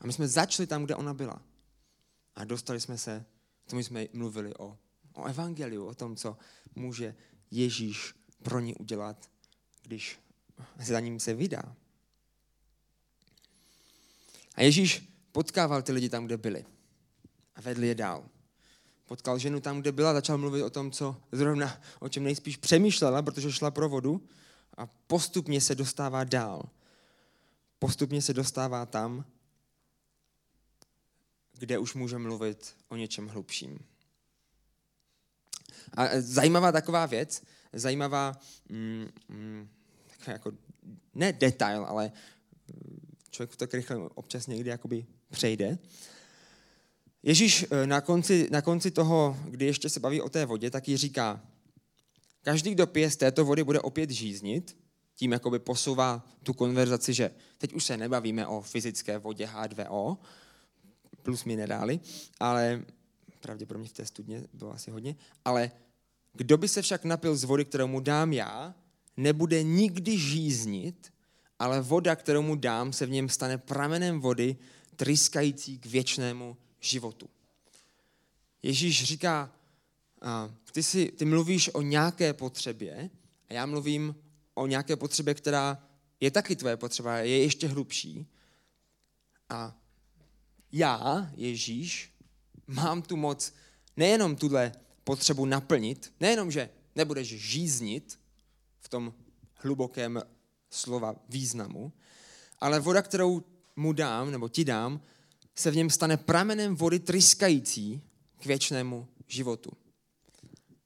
A 0.00 0.06
my 0.06 0.12
jsme 0.12 0.28
začali 0.28 0.66
tam, 0.66 0.84
kde 0.84 0.94
ona 0.94 1.14
byla. 1.14 1.42
A 2.34 2.44
dostali 2.44 2.80
jsme 2.80 2.98
se, 2.98 3.24
k 3.66 3.70
tomu 3.70 3.82
jsme 3.82 4.06
mluvili 4.12 4.54
o, 4.54 4.78
o 5.14 5.24
evangeliu, 5.24 5.86
o 5.86 5.94
tom, 5.94 6.16
co 6.16 6.36
může 6.74 7.14
Ježíš 7.50 8.14
pro 8.42 8.60
ní 8.60 8.74
udělat, 8.74 9.30
když 9.82 10.20
za 10.78 11.00
ním 11.00 11.20
se 11.20 11.34
vydá. 11.34 11.76
A 14.54 14.62
Ježíš 14.62 15.12
potkával 15.32 15.82
ty 15.82 15.92
lidi 15.92 16.08
tam, 16.08 16.26
kde 16.26 16.36
byli. 16.36 16.64
A 17.54 17.60
vedl 17.60 17.84
je 17.84 17.94
dál 17.94 18.28
potkal 19.06 19.38
ženu 19.38 19.60
tam, 19.60 19.80
kde 19.80 19.92
byla, 19.92 20.12
začal 20.12 20.38
mluvit 20.38 20.62
o 20.62 20.70
tom, 20.70 20.90
co 20.90 21.16
zrovna, 21.32 21.80
o 22.00 22.08
čem 22.08 22.24
nejspíš 22.24 22.56
přemýšlela, 22.56 23.22
protože 23.22 23.52
šla 23.52 23.70
pro 23.70 23.88
vodu 23.88 24.28
a 24.76 24.86
postupně 24.86 25.60
se 25.60 25.74
dostává 25.74 26.24
dál. 26.24 26.68
Postupně 27.78 28.22
se 28.22 28.34
dostává 28.34 28.86
tam, 28.86 29.24
kde 31.58 31.78
už 31.78 31.94
může 31.94 32.18
mluvit 32.18 32.74
o 32.88 32.96
něčem 32.96 33.28
hlubším. 33.28 33.78
A 35.92 36.06
zajímavá 36.18 36.72
taková 36.72 37.06
věc, 37.06 37.42
zajímavá, 37.72 38.38
mm, 38.68 39.08
mm, 39.28 39.68
jako, 40.26 40.52
ne 41.14 41.32
detail, 41.32 41.84
ale 41.84 42.12
člověk 43.30 43.56
tak 43.56 43.74
rychle 43.74 43.96
občas 43.96 44.46
někdy 44.46 44.70
jakoby 44.70 45.06
přejde, 45.30 45.78
Ježíš 47.26 47.66
eh, 47.70 47.86
na 47.86 48.00
konci, 48.00 48.48
na 48.50 48.62
konci 48.62 48.90
toho, 48.90 49.36
kdy 49.48 49.66
ještě 49.66 49.88
se 49.88 50.00
baví 50.00 50.20
o 50.20 50.28
té 50.28 50.46
vodě, 50.46 50.70
tak 50.70 50.88
ji 50.88 50.96
říká, 50.96 51.40
každý, 52.42 52.70
kdo 52.70 52.86
pije 52.86 53.10
z 53.10 53.16
této 53.16 53.44
vody, 53.44 53.64
bude 53.64 53.80
opět 53.80 54.10
žíznit, 54.10 54.76
tím 55.16 55.32
jakoby 55.32 55.58
posouvá 55.58 56.26
tu 56.42 56.52
konverzaci, 56.52 57.14
že 57.14 57.30
teď 57.58 57.72
už 57.72 57.84
se 57.84 57.96
nebavíme 57.96 58.46
o 58.46 58.60
fyzické 58.60 59.18
vodě 59.18 59.46
H2O, 59.46 60.16
plus 61.22 61.44
minerály, 61.44 62.00
ale 62.40 62.82
pravděpodobně 63.40 63.88
v 63.88 63.92
té 63.92 64.06
studně 64.06 64.44
bylo 64.52 64.72
asi 64.72 64.90
hodně, 64.90 65.16
ale 65.44 65.70
kdo 66.32 66.56
by 66.56 66.68
se 66.68 66.82
však 66.82 67.04
napil 67.04 67.36
z 67.36 67.44
vody, 67.44 67.64
kterou 67.64 67.86
mu 67.86 68.00
dám 68.00 68.32
já, 68.32 68.74
nebude 69.16 69.62
nikdy 69.62 70.18
žíznit, 70.18 71.12
ale 71.58 71.80
voda, 71.80 72.16
kterou 72.16 72.42
mu 72.42 72.56
dám, 72.56 72.92
se 72.92 73.06
v 73.06 73.10
něm 73.10 73.28
stane 73.28 73.58
pramenem 73.58 74.20
vody, 74.20 74.56
tryskající 74.96 75.78
k 75.78 75.86
věčnému 75.86 76.56
životu. 76.84 77.28
Ježíš 78.62 79.04
říká, 79.04 79.52
ty, 80.72 80.82
si, 80.82 81.12
ty 81.12 81.24
mluvíš 81.24 81.70
o 81.74 81.82
nějaké 81.82 82.32
potřebě 82.32 83.10
a 83.48 83.52
já 83.52 83.66
mluvím 83.66 84.16
o 84.54 84.66
nějaké 84.66 84.96
potřebě, 84.96 85.34
která 85.34 85.88
je 86.20 86.30
taky 86.30 86.56
tvoje 86.56 86.76
potřeba, 86.76 87.16
je 87.16 87.38
ještě 87.42 87.68
hlubší. 87.68 88.26
A 89.48 89.76
já, 90.72 91.30
Ježíš, 91.36 92.12
mám 92.66 93.02
tu 93.02 93.16
moc 93.16 93.54
nejenom 93.96 94.36
tuhle 94.36 94.72
potřebu 95.04 95.46
naplnit, 95.46 96.14
nejenom, 96.20 96.50
že 96.50 96.70
nebudeš 96.96 97.28
žíznit 97.28 98.20
v 98.80 98.88
tom 98.88 99.14
hlubokém 99.54 100.22
slova 100.70 101.16
významu, 101.28 101.92
ale 102.60 102.80
voda, 102.80 103.02
kterou 103.02 103.44
mu 103.76 103.92
dám, 103.92 104.30
nebo 104.30 104.48
ti 104.48 104.64
dám, 104.64 105.00
se 105.54 105.70
v 105.70 105.76
něm 105.76 105.90
stane 105.90 106.16
pramenem 106.16 106.76
vody 106.76 106.98
tryskající 106.98 108.02
k 108.40 108.46
věčnému 108.46 109.08
životu. 109.28 109.72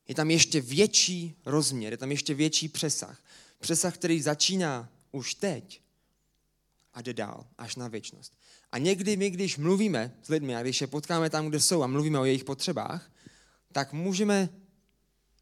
Je 0.09 0.15
tam 0.15 0.31
ještě 0.31 0.61
větší 0.61 1.35
rozměr, 1.45 1.93
je 1.93 1.97
tam 1.97 2.11
ještě 2.11 2.35
větší 2.35 2.69
přesah. 2.69 3.23
Přesah, 3.59 3.95
který 3.95 4.23
začíná 4.23 4.89
už 5.13 5.35
teď 5.35 5.83
a 6.95 7.03
jde 7.03 7.15
dál, 7.15 7.47
až 7.59 7.77
na 7.77 7.89
věčnost. 7.89 8.33
A 8.73 8.79
někdy 8.79 9.17
my, 9.17 9.31
když 9.31 9.57
mluvíme 9.57 10.17
s 10.23 10.29
lidmi 10.29 10.57
a 10.57 10.63
když 10.63 10.81
je 10.81 10.87
potkáme 10.87 11.31
tam, 11.31 11.49
kde 11.49 11.61
jsou 11.61 11.83
a 11.83 11.87
mluvíme 11.87 12.19
o 12.19 12.25
jejich 12.25 12.45
potřebách, 12.45 13.11
tak 13.73 13.93
můžeme, 13.93 14.49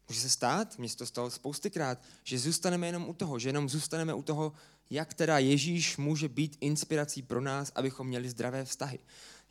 může 0.09 0.21
se 0.21 0.29
stát, 0.29 0.79
mně 0.79 0.89
se 0.89 0.97
to 0.97 1.05
stalo 1.05 1.29
spoustykrát, 1.29 2.01
že 2.23 2.39
zůstaneme 2.39 2.87
jenom 2.87 3.09
u 3.09 3.13
toho, 3.13 3.39
že 3.39 3.49
jenom 3.49 3.69
zůstaneme 3.69 4.13
u 4.13 4.21
toho, 4.21 4.53
jak 4.89 5.13
teda 5.13 5.39
Ježíš 5.39 5.97
může 5.97 6.29
být 6.29 6.57
inspirací 6.61 7.21
pro 7.21 7.41
nás, 7.41 7.71
abychom 7.75 8.07
měli 8.07 8.29
zdravé 8.29 8.65
vztahy. 8.65 8.99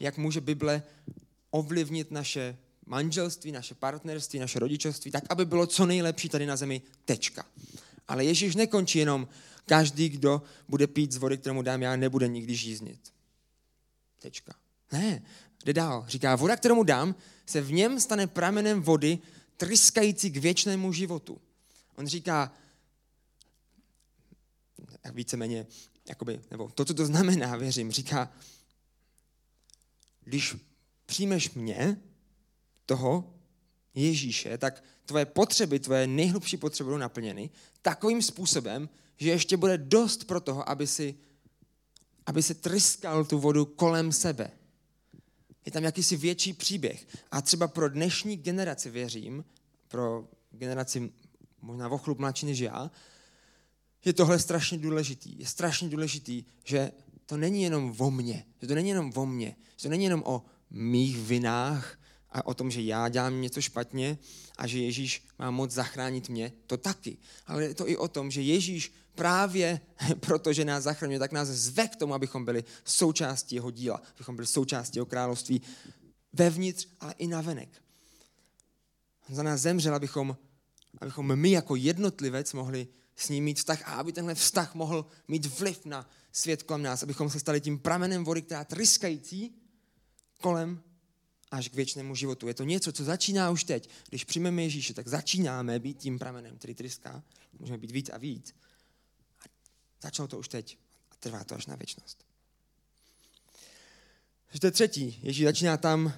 Jak 0.01 0.19
může 0.19 0.41
Bible 0.41 0.83
ovlivnit 1.51 2.11
naše 2.11 2.57
manželství, 2.87 3.53
naše 3.53 3.75
partnerství, 3.75 4.39
naše 4.39 4.59
rodičovství, 4.59 5.11
tak 5.11 5.25
aby 5.29 5.45
bylo 5.45 5.67
co 5.67 5.87
nejlepší 5.87 6.29
tady 6.29 6.47
na 6.47 6.57
zemi. 6.57 6.83
Tečka. 7.05 7.47
Ale 8.09 8.25
Ježíš 8.25 8.57
nekončí 8.57 8.99
jenom 8.99 9.29
každý, 9.67 10.09
kdo 10.09 10.43
bude 10.69 10.87
pít 10.87 11.13
z 11.13 11.17
vody, 11.17 11.39
kterou 11.39 11.63
dám 11.63 11.83
já, 11.83 11.97
nebude 11.97 12.29
nikdy 12.29 12.55
žíznit. 12.55 13.01
Tečka. 14.19 14.55
Ne, 14.93 15.23
jde 15.65 15.73
dál. 15.73 16.05
Říká, 16.09 16.37
voda, 16.37 16.57
kterou 16.57 16.75
mu 16.75 16.83
dám, 16.83 17.15
se 17.47 17.61
v 17.61 17.73
něm 17.73 18.01
stane 18.01 18.27
pramenem 18.27 18.83
vody, 18.83 19.19
tryskající 19.57 20.31
k 20.31 20.37
věčnému 20.37 20.93
životu. 20.93 21.41
On 21.97 22.07
říká, 22.07 22.53
víceméně, 25.13 25.67
jakoby, 26.09 26.41
nebo 26.51 26.69
to, 26.69 26.85
co 26.85 26.95
to 26.95 27.07
znamená, 27.07 27.57
věřím, 27.57 27.93
říká, 27.93 28.33
když 30.25 30.57
přijmeš 31.07 31.51
mě, 31.51 32.01
toho 32.87 33.35
Ježíše, 33.95 34.59
tak 34.59 34.85
tvoje 35.07 35.25
potřeby, 35.25 35.79
tvoje 35.79 36.07
nejhlubší 36.07 36.57
potřeby 36.57 36.87
budou 36.87 36.99
naplněny 36.99 37.51
takovým 37.83 38.23
způsobem, 38.23 38.89
že 39.17 39.31
ještě 39.31 39.57
bude 39.57 39.79
dost 39.79 40.25
pro 40.25 40.41
toho, 40.41 40.69
aby 40.69 40.87
si, 40.87 41.15
aby 42.27 42.43
si 42.43 42.55
tryskal 42.55 43.25
tu 43.25 43.39
vodu 43.39 43.65
kolem 43.65 44.13
sebe. 44.13 44.51
Je 45.67 45.73
tam 45.73 45.85
jakýsi 45.85 46.17
větší 46.17 46.53
příběh. 46.53 47.07
A 47.31 47.43
třeba 47.43 47.69
pro 47.69 47.89
dnešní 47.89 48.37
generaci 48.37 48.91
věřím, 48.91 49.45
pro 49.89 50.29
generaci 50.51 51.13
možná 51.63 51.89
o 51.89 51.99
chlup 51.99 52.19
mladší 52.19 52.47
než 52.47 52.59
já, 52.59 52.91
je 54.09 54.13
tohle 54.13 54.39
strašně 54.39 54.79
důležitý. 54.79 55.39
Je 55.39 55.47
strašně 55.47 55.89
důležitý, 55.89 56.45
že 56.65 56.91
to 57.27 57.37
není 57.37 57.63
jenom 57.63 57.95
o 57.99 58.11
mně, 58.11 58.45
že 58.61 58.67
to 58.67 58.75
není 58.75 58.89
jenom 58.89 59.13
o 59.15 59.27
mně, 59.27 59.57
že 59.77 59.83
to 59.83 59.89
není 59.89 60.05
jenom 60.05 60.23
o 60.27 60.45
mých 60.71 61.19
vinách, 61.19 61.99
a 62.37 62.47
o 62.47 62.55
tom, 62.55 62.71
že 62.71 62.83
já 62.83 63.09
dělám 63.09 63.41
něco 63.41 63.61
špatně 63.61 64.19
a 64.59 64.67
že 64.67 64.79
Ježíš 64.79 65.27
má 65.39 65.51
moc 65.51 65.71
zachránit 65.71 66.29
mě, 66.29 66.53
to 66.67 66.77
taky. 66.77 67.17
Ale 67.47 67.65
je 67.65 67.75
to 67.75 67.89
i 67.89 67.97
o 67.97 68.09
tom, 68.09 68.31
že 68.31 68.43
Ježíš 68.43 68.93
právě 69.15 69.81
protože 70.21 70.65
nás 70.65 70.85
zachraňuje, 70.85 71.19
tak 71.19 71.33
nás 71.33 71.49
zve 71.49 71.89
k 71.89 71.97
tomu, 71.97 72.15
abychom 72.15 72.45
byli 72.45 72.65
součástí 72.85 73.55
jeho 73.55 73.71
díla, 73.71 74.03
abychom 74.15 74.37
byli 74.37 74.47
součástí 74.47 74.99
jeho 74.99 75.07
království 75.07 75.63
vevnitř, 76.33 76.89
ale 77.01 77.15
i 77.19 77.27
navenek. 77.27 77.83
On 79.29 79.35
za 79.35 79.43
nás 79.43 79.61
zemřel, 79.61 79.95
abychom, 79.95 80.37
abychom 81.01 81.37
my 81.37 81.51
jako 81.51 81.77
jednotlivec 81.77 82.53
mohli 82.53 82.89
s 83.17 83.29
ním 83.29 83.45
mít 83.45 83.59
vztah 83.59 83.83
a 83.89 83.95
aby 83.95 84.13
tenhle 84.13 84.35
vztah 84.35 84.75
mohl 84.75 85.07
mít 85.29 85.47
vliv 85.47 85.85
na 85.85 86.11
svět 86.33 86.63
kolem 86.63 86.83
nás, 86.83 87.03
abychom 87.03 87.31
se 87.31 87.41
stali 87.41 87.61
tím 87.61 87.79
pramenem 87.79 88.25
vody, 88.25 88.43
která 88.43 88.65
tryskající 88.65 89.55
kolem 90.41 90.83
až 91.51 91.69
k 91.69 91.75
věčnému 91.75 92.15
životu. 92.15 92.49
Je 92.49 92.55
to 92.55 92.65
něco, 92.65 92.93
co 92.93 93.05
začíná 93.05 93.51
už 93.51 93.65
teď. 93.65 93.91
Když 94.09 94.25
přijmeme 94.25 94.63
Ježíše, 94.63 94.95
tak 94.95 95.09
začínáme 95.09 95.79
být 95.79 95.99
tím 95.99 96.19
pramenem, 96.19 96.57
který 96.57 96.75
tryská. 96.75 97.23
Můžeme 97.59 97.79
být 97.79 97.91
víc 97.91 98.11
a 98.11 98.19
víc. 98.19 98.55
A 99.41 99.45
začalo 100.03 100.29
to 100.29 100.39
už 100.39 100.49
teď 100.49 100.79
a 101.11 101.15
trvá 101.21 101.45
to 101.45 101.55
až 101.55 101.67
na 101.67 101.77
věčnost. 101.77 102.25
Takže 104.47 104.61
to 104.61 104.67
je 104.67 104.71
třetí. 104.71 105.19
Ježíš 105.23 105.45
začíná 105.45 105.77
tam, 105.77 106.13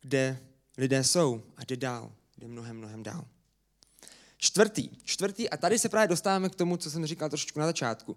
kde 0.00 0.46
lidé 0.78 1.04
jsou 1.04 1.42
a 1.56 1.64
jde 1.64 1.76
dál. 1.76 2.12
Jde 2.38 2.48
mnohem, 2.48 2.76
mnohem 2.76 3.02
dál. 3.02 3.28
Čtvrtý. 4.40 4.88
Čtvrtý, 5.04 5.50
a 5.50 5.56
tady 5.56 5.78
se 5.78 5.88
právě 5.88 6.08
dostáváme 6.08 6.48
k 6.48 6.54
tomu, 6.54 6.76
co 6.76 6.90
jsem 6.90 7.06
říkal 7.06 7.28
trošičku 7.28 7.58
na 7.58 7.66
začátku. 7.66 8.16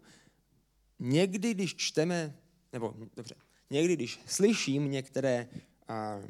Někdy, 0.99 1.53
když 1.53 1.75
čteme, 1.75 2.35
nebo 2.73 2.95
dobře, 3.15 3.35
někdy, 3.69 3.93
když 3.93 4.19
slyším 4.25 4.91
některé 4.91 5.49
a 5.87 6.21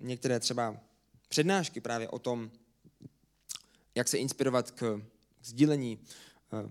některé 0.00 0.40
třeba 0.40 0.80
přednášky 1.28 1.80
právě 1.80 2.08
o 2.08 2.18
tom, 2.18 2.50
jak 3.94 4.08
se 4.08 4.18
inspirovat 4.18 4.70
k 4.70 5.02
sdílení 5.42 5.98
eh, 6.52 6.68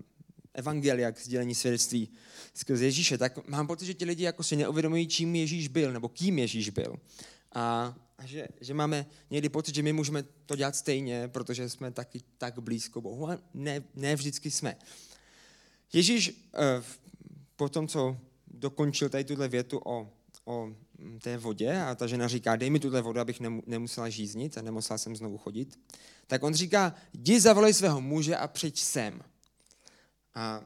evangelia, 0.54 1.12
k 1.12 1.20
sdílení 1.20 1.54
svědectví 1.54 2.08
skrze 2.54 2.84
Ježíše, 2.84 3.18
tak 3.18 3.48
mám 3.48 3.66
pocit, 3.66 3.86
že 3.86 3.94
ti 3.94 4.04
lidi 4.04 4.24
jako 4.24 4.42
si 4.42 4.56
neuvědomují, 4.56 5.08
čím 5.08 5.34
Ježíš 5.34 5.68
byl, 5.68 5.92
nebo 5.92 6.08
kým 6.08 6.38
Ježíš 6.38 6.70
byl. 6.70 6.96
A, 7.56 7.94
že, 8.24 8.48
že 8.60 8.74
máme 8.74 9.06
někdy 9.30 9.48
pocit, 9.48 9.74
že 9.74 9.82
my 9.82 9.92
můžeme 9.92 10.22
to 10.46 10.56
dělat 10.56 10.76
stejně, 10.76 11.28
protože 11.28 11.68
jsme 11.68 11.90
taky 11.90 12.20
tak 12.38 12.58
blízko 12.58 13.00
Bohu 13.00 13.30
a 13.30 13.38
ne, 13.54 13.82
ne 13.94 14.16
vždycky 14.16 14.50
jsme. 14.50 14.76
Ježíš 15.92 16.48
eh, 16.54 16.82
po 17.56 17.68
tom, 17.68 17.88
co 17.88 18.16
dokončil 18.46 19.08
tady 19.08 19.24
tuhle 19.24 19.48
větu 19.48 19.80
o, 19.84 20.12
o 20.44 20.72
té 21.22 21.38
vodě 21.38 21.80
a 21.80 21.94
ta 21.94 22.06
žena 22.06 22.28
říká, 22.28 22.56
dej 22.56 22.70
mi 22.70 22.80
tuhle 22.80 23.02
vodu, 23.02 23.20
abych 23.20 23.40
nemusela 23.66 24.08
žíznit 24.08 24.58
a 24.58 24.62
nemusela 24.62 24.98
jsem 24.98 25.16
znovu 25.16 25.38
chodit, 25.38 25.78
tak 26.26 26.42
on 26.42 26.54
říká, 26.54 26.94
jdi 27.12 27.40
zavolej 27.40 27.74
svého 27.74 28.00
muže 28.00 28.36
a 28.36 28.48
přijď 28.48 28.78
sem. 28.78 29.22
A 30.34 30.64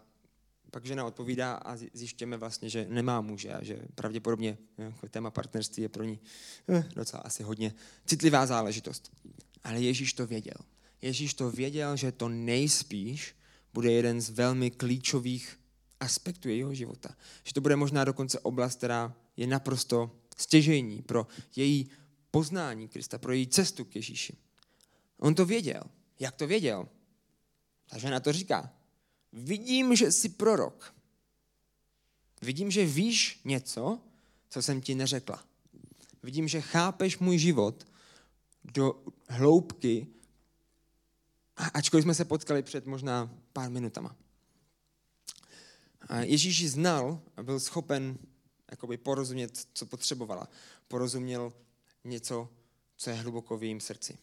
pak 0.70 0.86
žena 0.86 1.04
odpovídá 1.04 1.54
a 1.54 1.76
zjištěme 1.92 2.36
vlastně, 2.36 2.70
že 2.70 2.86
nemá 2.88 3.20
muže 3.20 3.52
a 3.52 3.64
že 3.64 3.78
pravděpodobně 3.94 4.58
jako 4.78 5.08
téma 5.08 5.30
partnerství 5.30 5.82
je 5.82 5.88
pro 5.88 6.04
ní 6.04 6.20
eh, 6.68 6.88
docela 6.94 7.22
asi 7.22 7.42
hodně 7.42 7.74
citlivá 8.06 8.46
záležitost. 8.46 9.12
Ale 9.64 9.80
Ježíš 9.80 10.12
to 10.12 10.26
věděl. 10.26 10.56
Ježíš 11.02 11.34
to 11.34 11.50
věděl, 11.50 11.96
že 11.96 12.12
to 12.12 12.28
nejspíš 12.28 13.34
bude 13.74 13.92
jeden 13.92 14.20
z 14.20 14.30
velmi 14.30 14.70
klíčových 14.70 15.58
aspektů 16.00 16.48
jeho 16.48 16.74
života. 16.74 17.14
Že 17.44 17.52
to 17.54 17.60
bude 17.60 17.76
možná 17.76 18.04
dokonce 18.04 18.38
oblast, 18.40 18.76
která 18.76 19.14
je 19.36 19.46
naprosto 19.46 20.10
stěžení 20.36 21.02
pro 21.02 21.26
její 21.56 21.90
poznání 22.30 22.88
Krista, 22.88 23.18
pro 23.18 23.32
její 23.32 23.46
cestu 23.46 23.84
k 23.84 23.96
Ježíši. 23.96 24.36
On 25.18 25.34
to 25.34 25.46
věděl. 25.46 25.82
Jak 26.18 26.34
to 26.34 26.46
věděl? 26.46 26.88
Ta 27.90 27.98
žena 27.98 28.20
to 28.20 28.32
říká. 28.32 28.79
Vidím, 29.32 29.96
že 29.96 30.12
jsi 30.12 30.28
prorok. 30.28 30.94
Vidím, 32.42 32.70
že 32.70 32.86
víš 32.86 33.40
něco, 33.44 34.00
co 34.48 34.62
jsem 34.62 34.80
ti 34.80 34.94
neřekla. 34.94 35.44
Vidím, 36.22 36.48
že 36.48 36.60
chápeš 36.60 37.18
můj 37.18 37.38
život 37.38 37.86
do 38.64 39.02
hloubky, 39.28 40.06
ačkoliv 41.56 42.02
jsme 42.02 42.14
se 42.14 42.24
potkali 42.24 42.62
před 42.62 42.86
možná 42.86 43.30
pár 43.52 43.70
minutama. 43.70 44.16
Ježíš 46.20 46.70
znal 46.70 47.22
a 47.36 47.42
byl 47.42 47.60
schopen 47.60 48.18
jakoby 48.70 48.96
porozumět, 48.96 49.68
co 49.72 49.86
potřebovala. 49.86 50.48
Porozuměl 50.88 51.52
něco, 52.04 52.48
co 52.96 53.10
je 53.10 53.16
hluboko 53.16 53.58
v 53.58 53.62
jejím 53.62 53.80
srdci. 53.80 54.18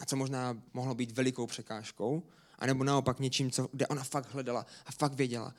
A 0.00 0.06
co 0.06 0.16
možná 0.16 0.62
mohlo 0.72 0.94
být 0.94 1.10
velikou 1.10 1.46
překážkou, 1.46 2.22
anebo 2.60 2.84
naopak 2.84 3.20
něčím, 3.20 3.50
co, 3.50 3.68
kde 3.72 3.86
ona 3.86 4.04
fakt 4.04 4.32
hledala 4.32 4.66
a 4.86 4.92
fakt 4.92 5.14
věděla. 5.14 5.54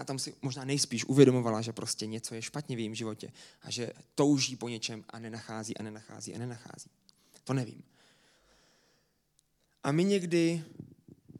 A 0.00 0.04
tam 0.04 0.18
si 0.18 0.34
možná 0.42 0.64
nejspíš 0.64 1.04
uvědomovala, 1.04 1.60
že 1.60 1.72
prostě 1.72 2.06
něco 2.06 2.34
je 2.34 2.42
špatně 2.42 2.76
v 2.76 2.78
jejím 2.78 2.94
životě 2.94 3.32
a 3.62 3.70
že 3.70 3.90
touží 4.14 4.56
po 4.56 4.68
něčem 4.68 5.04
a 5.08 5.18
nenachází 5.18 5.76
a 5.76 5.82
nenachází 5.82 6.34
a 6.34 6.38
nenachází. 6.38 6.90
To 7.44 7.52
nevím. 7.52 7.82
A 9.82 9.92
my 9.92 10.04
někdy 10.04 10.64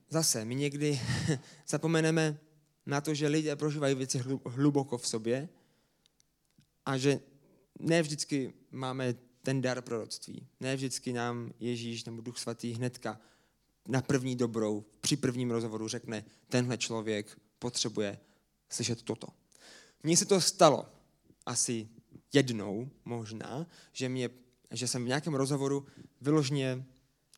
zase, 0.09 0.45
my 0.45 0.55
někdy 0.55 1.01
zapomeneme 1.69 2.39
na 2.87 3.01
to, 3.01 3.15
že 3.15 3.29
lidé 3.29 3.57
prožívají 3.57 3.95
věci 3.95 4.23
hluboko 4.47 4.99
v 4.99 5.07
sobě 5.07 5.49
a 6.87 6.99
že 6.99 7.21
ne 7.79 8.03
vždycky 8.03 8.55
máme 8.71 9.15
ten 9.43 9.61
dar 9.61 9.83
proroctví. 9.83 10.47
Ne 10.61 10.77
vždycky 10.77 11.13
nám 11.13 11.53
Ježíš 11.61 12.05
nebo 12.05 12.23
Duch 12.23 12.39
Svatý 12.39 12.73
hnedka 12.73 13.21
na 13.89 14.03
první 14.03 14.37
dobrou, 14.37 14.85
při 15.01 15.17
prvním 15.17 15.51
rozhovoru 15.51 15.89
řekne, 15.89 16.25
tenhle 16.49 16.79
člověk 16.79 17.39
potřebuje 17.59 18.19
slyšet 18.69 19.03
toto. 19.03 19.27
Mně 20.03 20.17
se 20.17 20.25
to 20.25 20.41
stalo 20.41 20.87
asi 21.47 21.89
jednou 22.33 22.91
možná, 23.05 23.67
že, 23.93 24.09
mě, 24.09 24.31
že 24.71 24.89
jsem 24.89 25.05
v 25.05 25.09
nějakém 25.09 25.35
rozhovoru 25.35 25.87
vyložně 26.21 26.85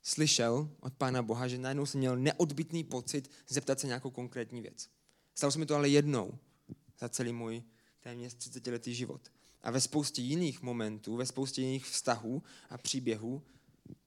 slyšel 0.02 0.70
od 0.80 0.94
Pána 0.94 1.22
Boha, 1.22 1.48
že 1.48 1.58
najednou 1.58 1.86
jsem 1.86 1.98
měl 1.98 2.16
neodbitný 2.16 2.84
pocit 2.84 3.30
zeptat 3.48 3.80
se 3.80 3.86
nějakou 3.86 4.10
konkrétní 4.10 4.60
věc. 4.60 4.88
Stalo 5.34 5.50
se 5.50 5.58
mi 5.58 5.66
to 5.66 5.74
ale 5.74 5.88
jednou 5.88 6.38
za 6.98 7.08
celý 7.08 7.32
můj 7.32 7.62
téměř 8.00 8.34
30 8.34 8.66
letý 8.66 8.94
život. 8.94 9.32
A 9.62 9.70
ve 9.70 9.80
spoustě 9.80 10.22
jiných 10.22 10.62
momentů, 10.62 11.16
ve 11.16 11.26
spoustě 11.26 11.62
jiných 11.62 11.86
vztahů 11.86 12.42
a 12.70 12.78
příběhů, 12.78 13.42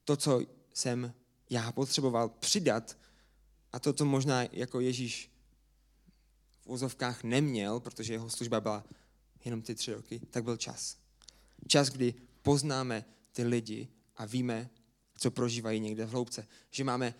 to, 0.04 0.16
co 0.16 0.40
jsem 0.74 1.14
já 1.50 1.72
potřeboval 1.72 2.28
přidat 2.28 2.98
a 3.72 3.78
to, 3.78 3.92
co 3.92 4.04
možná 4.04 4.42
jako 4.52 4.80
Ježíš 4.80 5.30
v 6.60 6.66
úzovkách 6.66 7.24
neměl, 7.24 7.80
protože 7.80 8.12
jeho 8.12 8.30
služba 8.30 8.60
byla 8.60 8.84
jenom 9.44 9.62
ty 9.62 9.74
tři 9.74 9.92
roky, 9.92 10.20
tak 10.30 10.44
byl 10.44 10.56
čas. 10.56 10.96
Čas, 11.66 11.88
kdy 11.88 12.14
poznáme 12.42 13.04
ty 13.32 13.44
lidi 13.44 13.88
a 14.16 14.24
víme, 14.24 14.70
co 15.18 15.30
prožívají 15.30 15.80
někde 15.80 16.06
v 16.06 16.10
hloubce. 16.10 16.46
Že 16.70 16.84
máme 16.84 17.14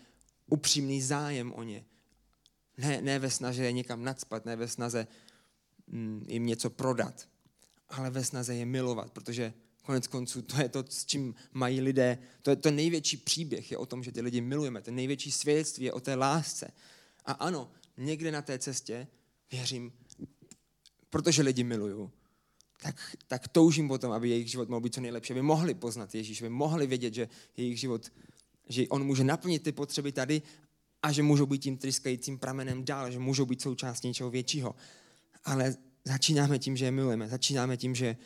upřímný 0.46 1.02
zájem 1.02 1.52
o 1.52 1.62
ně. 1.62 1.84
Ne, 2.76 3.02
ne 3.02 3.18
ve 3.18 3.30
snaze 3.30 3.64
je 3.64 3.72
někam 3.72 4.04
nadspat, 4.04 4.44
ne 4.44 4.56
ve 4.56 4.68
snaze 4.68 5.06
mm, 5.86 6.24
jim 6.28 6.46
něco 6.46 6.70
prodat, 6.70 7.28
ale 7.88 8.10
ve 8.10 8.24
snaze 8.24 8.54
je 8.54 8.66
milovat, 8.66 9.10
protože 9.10 9.54
konec 9.88 10.06
konců 10.06 10.42
to 10.42 10.60
je 10.60 10.68
to, 10.68 10.84
s 10.88 11.04
čím 11.04 11.34
mají 11.52 11.80
lidé, 11.80 12.18
to 12.42 12.50
je 12.50 12.56
to 12.56 12.70
největší 12.70 13.16
příběh, 13.16 13.70
je 13.70 13.78
o 13.78 13.86
tom, 13.86 14.04
že 14.04 14.12
ty 14.12 14.20
lidi 14.20 14.40
milujeme, 14.40 14.82
ten 14.82 14.94
největší 14.94 15.32
svědectví 15.32 15.84
je 15.84 15.92
o 15.92 16.00
té 16.00 16.14
lásce. 16.14 16.70
A 17.24 17.32
ano, 17.32 17.70
někde 17.96 18.32
na 18.32 18.42
té 18.42 18.58
cestě, 18.58 19.06
věřím, 19.52 19.92
protože 21.10 21.42
lidi 21.42 21.64
miluju, 21.64 22.10
tak, 22.82 23.16
tak 23.26 23.48
toužím 23.48 23.88
potom, 23.88 24.12
aby 24.12 24.28
jejich 24.28 24.50
život 24.50 24.68
mohl 24.68 24.80
být 24.80 24.94
co 24.94 25.00
nejlepší, 25.00 25.32
aby 25.32 25.42
mohli 25.42 25.74
poznat 25.74 26.14
Ježíš, 26.14 26.42
aby 26.42 26.50
mohli 26.50 26.86
vědět, 26.86 27.14
že 27.14 27.28
jejich 27.56 27.80
život, 27.80 28.12
že 28.68 28.88
on 28.88 29.04
může 29.04 29.24
naplnit 29.24 29.62
ty 29.62 29.72
potřeby 29.72 30.12
tady 30.12 30.42
a 31.02 31.12
že 31.12 31.22
můžou 31.22 31.46
být 31.46 31.62
tím 31.62 31.76
tryskajícím 31.76 32.38
pramenem 32.38 32.84
dál, 32.84 33.10
že 33.10 33.18
můžou 33.18 33.46
být 33.46 33.62
součástí 33.62 34.08
něčeho 34.08 34.30
většího. 34.30 34.74
Ale 35.44 35.76
začínáme 36.04 36.58
tím, 36.58 36.76
že 36.76 36.84
je 36.84 36.90
milujeme, 36.90 37.28
začínáme 37.28 37.76
tím, 37.76 37.94
že 37.94 38.16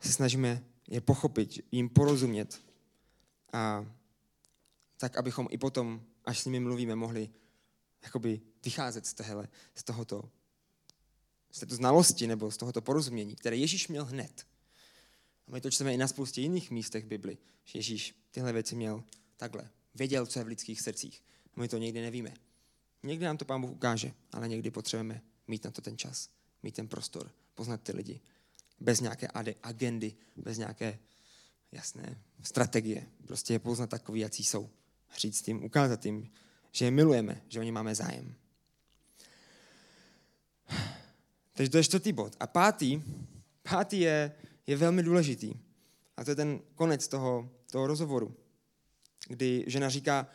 se 0.00 0.12
snažíme 0.12 0.73
je 0.88 1.00
pochopit, 1.00 1.64
jim 1.72 1.88
porozumět. 1.88 2.62
A 3.52 3.86
tak, 4.96 5.16
abychom 5.16 5.48
i 5.50 5.58
potom, 5.58 6.02
až 6.24 6.40
s 6.40 6.44
nimi 6.44 6.60
mluvíme, 6.60 6.96
mohli 6.96 7.30
jakoby 8.02 8.40
vycházet 8.64 9.06
z, 9.06 9.14
téhle, 9.14 9.48
z 9.74 9.84
tohoto 9.84 10.30
z 11.54 11.60
této 11.60 11.74
znalosti 11.74 12.26
nebo 12.26 12.50
z 12.50 12.56
tohoto 12.56 12.80
porozumění, 12.80 13.36
které 13.36 13.56
Ježíš 13.56 13.88
měl 13.88 14.04
hned. 14.04 14.46
A 15.48 15.50
my 15.50 15.60
to 15.60 15.70
čteme 15.70 15.94
i 15.94 15.96
na 15.96 16.08
spoustě 16.08 16.40
jiných 16.40 16.70
místech 16.70 17.04
Bibli, 17.04 17.38
že 17.64 17.78
Ježíš 17.78 18.14
tyhle 18.30 18.52
věci 18.52 18.76
měl 18.76 19.04
takhle. 19.36 19.70
Věděl, 19.94 20.26
co 20.26 20.38
je 20.38 20.44
v 20.44 20.48
lidských 20.48 20.80
srdcích. 20.80 21.22
A 21.56 21.60
my 21.60 21.68
to 21.68 21.78
někdy 21.78 22.00
nevíme. 22.00 22.34
Někdy 23.02 23.24
nám 23.24 23.36
to 23.36 23.44
Pán 23.44 23.60
Bůh 23.60 23.70
ukáže, 23.70 24.12
ale 24.32 24.48
někdy 24.48 24.70
potřebujeme 24.70 25.22
mít 25.46 25.64
na 25.64 25.70
to 25.70 25.80
ten 25.82 25.98
čas, 25.98 26.28
mít 26.62 26.74
ten 26.74 26.88
prostor, 26.88 27.30
poznat 27.54 27.82
ty 27.82 27.92
lidi. 27.92 28.20
Bez 28.80 29.00
nějaké 29.00 29.28
agendy, 29.62 30.14
bez 30.36 30.58
nějaké 30.58 30.98
jasné 31.72 32.22
strategie. 32.42 33.06
Prostě 33.26 33.52
je 33.52 33.58
poznat 33.58 33.90
takový, 33.90 34.20
jaký 34.20 34.44
jsou. 34.44 34.70
Říct 35.16 35.48
jim, 35.48 35.64
ukázat 35.64 36.06
jim, 36.06 36.30
že 36.72 36.84
je 36.84 36.90
milujeme, 36.90 37.42
že 37.48 37.60
o 37.60 37.62
ně 37.62 37.72
máme 37.72 37.94
zájem. 37.94 38.34
Takže 41.52 41.70
to 41.70 41.76
je 41.76 41.84
čtvrtý 41.84 42.12
bod. 42.12 42.36
A 42.40 42.46
pátý, 42.46 43.02
pátý 43.62 44.00
je, 44.00 44.32
je 44.66 44.76
velmi 44.76 45.02
důležitý. 45.02 45.54
A 46.16 46.24
to 46.24 46.30
je 46.30 46.34
ten 46.34 46.60
konec 46.74 47.08
toho, 47.08 47.50
toho 47.70 47.86
rozhovoru, 47.86 48.36
kdy 49.28 49.64
žena 49.66 49.88
říká, 49.88 50.26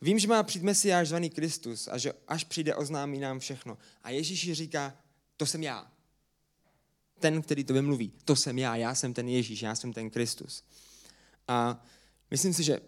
vím, 0.00 0.18
že 0.18 0.28
má 0.28 0.42
přijít 0.42 0.64
Mesiáš 0.64 1.08
zvaný 1.08 1.30
Kristus 1.30 1.88
a 1.88 1.98
že 1.98 2.12
až 2.28 2.44
přijde, 2.44 2.74
oznámí 2.74 3.18
nám 3.18 3.38
všechno. 3.38 3.78
A 4.02 4.10
Ježíš 4.10 4.52
říká, 4.52 4.96
to 5.36 5.46
jsem 5.46 5.62
já. 5.62 5.92
Ten, 7.18 7.42
který 7.42 7.64
to 7.64 7.74
vymluví, 7.74 8.12
to 8.24 8.36
jsem 8.36 8.58
já, 8.58 8.76
já 8.76 8.94
jsem 8.94 9.14
ten 9.14 9.28
Ježíš, 9.28 9.62
já 9.62 9.74
jsem 9.74 9.92
ten 9.92 10.10
Kristus. 10.10 10.64
A 11.48 11.84
myslím 12.30 12.54
si, 12.54 12.62
že 12.62 12.80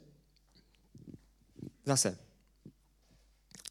zase, 1.86 2.18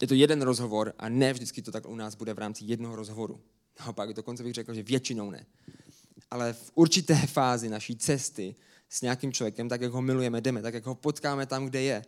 je 0.02 0.08
to 0.08 0.13
jeden 0.13 0.41
rozhovor 0.41 0.93
a 0.98 1.10
ne 1.10 1.34
vždycky 1.34 1.62
to 1.62 1.72
tak 1.72 1.88
u 1.88 1.95
nás 1.95 2.15
bude 2.15 2.34
v 2.34 2.38
rámci 2.39 2.65
jednoho 2.65 2.95
rozhovoru. 2.95 3.41
Naopak, 3.80 4.13
dokonce 4.13 4.43
bych 4.43 4.54
řekl, 4.54 4.74
že 4.74 4.84
většinou 4.84 5.32
ne. 5.32 5.45
Ale 6.32 6.54
v 6.54 6.72
určité 6.76 7.15
fázi 7.28 7.69
naší 7.69 7.95
cesty 7.95 8.56
s 8.89 9.02
nějakým 9.02 9.34
člověkem, 9.34 9.69
tak 9.69 9.82
jak 9.82 9.91
ho 9.91 10.02
milujeme, 10.02 10.41
jdeme, 10.41 10.62
tak 10.62 10.74
jak 10.74 10.86
ho 10.86 10.95
potkáme 10.95 11.45
tam, 11.45 11.65
kde 11.65 11.82
je, 11.82 12.06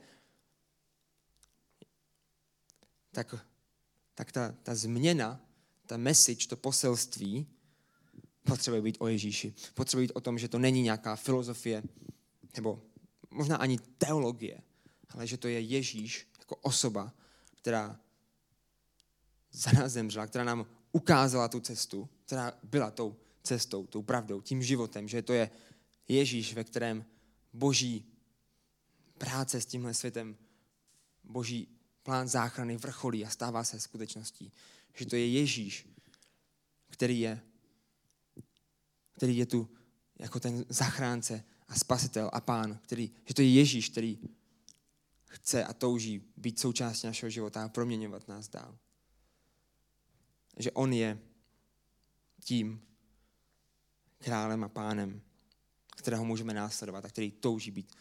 tak, 3.12 3.36
tak 4.16 4.32
ta, 4.32 4.56
ta 4.64 4.76
změna, 4.76 5.42
ta 5.86 5.98
message, 5.98 6.48
to 6.48 6.56
poselství 6.56 7.48
potřebuje 8.44 8.82
být 8.82 8.98
o 9.00 9.08
Ježíši. 9.08 9.54
Potřebuje 9.74 10.08
být 10.08 10.14
o 10.14 10.22
tom, 10.22 10.40
že 10.40 10.48
to 10.48 10.60
není 10.60 10.82
nějaká 10.82 11.16
filozofie, 11.16 11.84
nebo 12.56 12.84
možná 13.32 13.56
ani 13.56 13.78
teologie, 13.98 14.62
ale 15.10 15.28
že 15.28 15.38
to 15.38 15.48
je 15.48 15.60
Ježíš 15.60 16.28
jako 16.40 16.56
osoba, 16.56 17.14
která 17.56 18.00
za 19.52 19.72
nás 19.72 19.92
zemřela, 19.92 20.28
která 20.28 20.44
nám 20.44 20.66
ukázala 20.92 21.48
tu 21.48 21.60
cestu, 21.60 22.10
která 22.26 22.54
byla 22.64 22.92
tou 22.92 23.16
cestou, 23.44 23.88
tou 23.88 24.02
pravdou, 24.02 24.42
tím 24.42 24.64
životem, 24.64 25.08
že 25.08 25.22
to 25.22 25.34
je 25.34 25.50
Ježíš, 26.08 26.54
ve 26.54 26.64
kterém 26.64 27.06
boží 27.54 28.06
práce 29.18 29.62
s 29.62 29.66
tímhle 29.66 29.94
světem, 29.94 30.38
boží 31.24 31.68
plán 32.04 32.28
záchrany 32.28 32.78
vrcholí 32.78 33.26
a 33.26 33.30
stává 33.30 33.64
se 33.64 33.80
skutečností. 33.80 34.52
Že 34.94 35.06
to 35.06 35.16
je 35.16 35.28
Ježíš, 35.28 35.88
který 36.90 37.20
je, 37.20 37.42
který 39.22 39.38
je 39.38 39.46
tu 39.46 39.70
jako 40.20 40.40
ten 40.40 40.66
zachránce 40.70 41.44
a 41.68 41.76
spasitel 41.76 42.30
a 42.34 42.42
pán, 42.42 42.80
který, 42.82 43.12
že 43.26 43.34
to 43.34 43.42
je 43.42 43.54
Ježíš, 43.54 43.90
který 43.90 44.20
chce 45.26 45.66
a 45.66 45.74
touží 45.74 46.22
být 46.38 46.60
součástí 46.60 47.08
našeho 47.08 47.30
života 47.30 47.64
a 47.64 47.70
proměňovat 47.70 48.28
nás 48.28 48.50
dál 48.50 48.78
že 50.58 50.72
on 50.72 50.94
je 50.94 51.20
tím 52.44 52.82
králem 54.18 54.64
a 54.64 54.70
pánem, 54.70 55.22
kterého 55.98 56.26
můžeme 56.26 56.54
následovat 56.54 57.06
a 57.06 57.10
který 57.10 57.32
touží 57.32 57.72
být, 57.72 57.96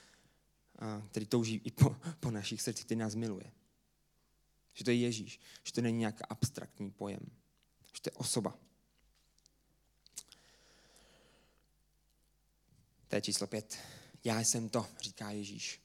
a 0.79 1.03
který 1.11 1.27
touží 1.27 1.61
i 1.65 1.71
po, 1.71 1.97
po 2.21 2.31
našich 2.31 2.63
srdcích, 2.63 2.85
který 2.85 2.99
nás 2.99 3.15
miluje. 3.15 3.53
Že 4.75 4.85
to 4.85 4.91
je 4.91 4.97
Ježíš, 4.97 5.41
že 5.65 5.73
to 5.73 5.81
není 5.81 5.99
nějaký 5.99 6.25
abstraktní 6.29 6.91
pojem, 6.91 7.21
že 7.95 8.03
to 8.03 8.09
je 8.09 8.13
osoba. 8.13 8.59
To 13.11 13.17
je 13.17 13.23
číslo 13.23 13.47
pět. 13.47 13.79
Já 14.25 14.41
jsem 14.41 14.69
to, 14.69 14.87
říká 15.01 15.31
Ježíš. 15.31 15.81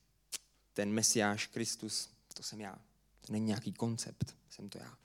Ten 0.74 0.92
Mesiáš, 0.92 1.48
Kristus, 1.48 2.10
to 2.34 2.44
jsem 2.44 2.62
já. 2.62 2.80
To 3.22 3.34
není 3.34 3.46
nějaký 3.46 3.74
koncept, 3.74 4.36
jsem 4.50 4.70
to 4.70 4.78
já 4.78 4.98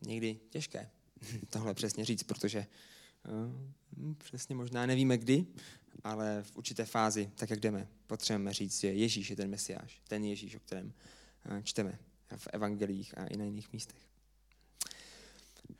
někdy 0.00 0.40
těžké 0.50 0.90
tohle 1.50 1.74
přesně 1.74 2.04
říct, 2.04 2.22
protože 2.22 2.66
uh, 3.96 4.14
přesně 4.14 4.54
možná 4.54 4.86
nevíme 4.86 5.18
kdy, 5.18 5.46
ale 6.04 6.42
v 6.42 6.56
určité 6.56 6.84
fázi, 6.84 7.30
tak 7.34 7.50
jak 7.50 7.60
jdeme, 7.60 7.88
potřebujeme 8.06 8.52
říct, 8.52 8.80
že 8.80 8.88
Ježíš 8.88 9.30
je 9.30 9.36
ten 9.36 9.50
Mesiáš, 9.50 10.00
ten 10.08 10.24
Ježíš, 10.24 10.54
o 10.54 10.60
kterém 10.60 10.92
čteme 11.62 11.98
v 12.36 12.48
evangelích 12.52 13.18
a 13.18 13.26
i 13.26 13.36
na 13.36 13.44
jiných 13.44 13.72
místech. 13.72 14.07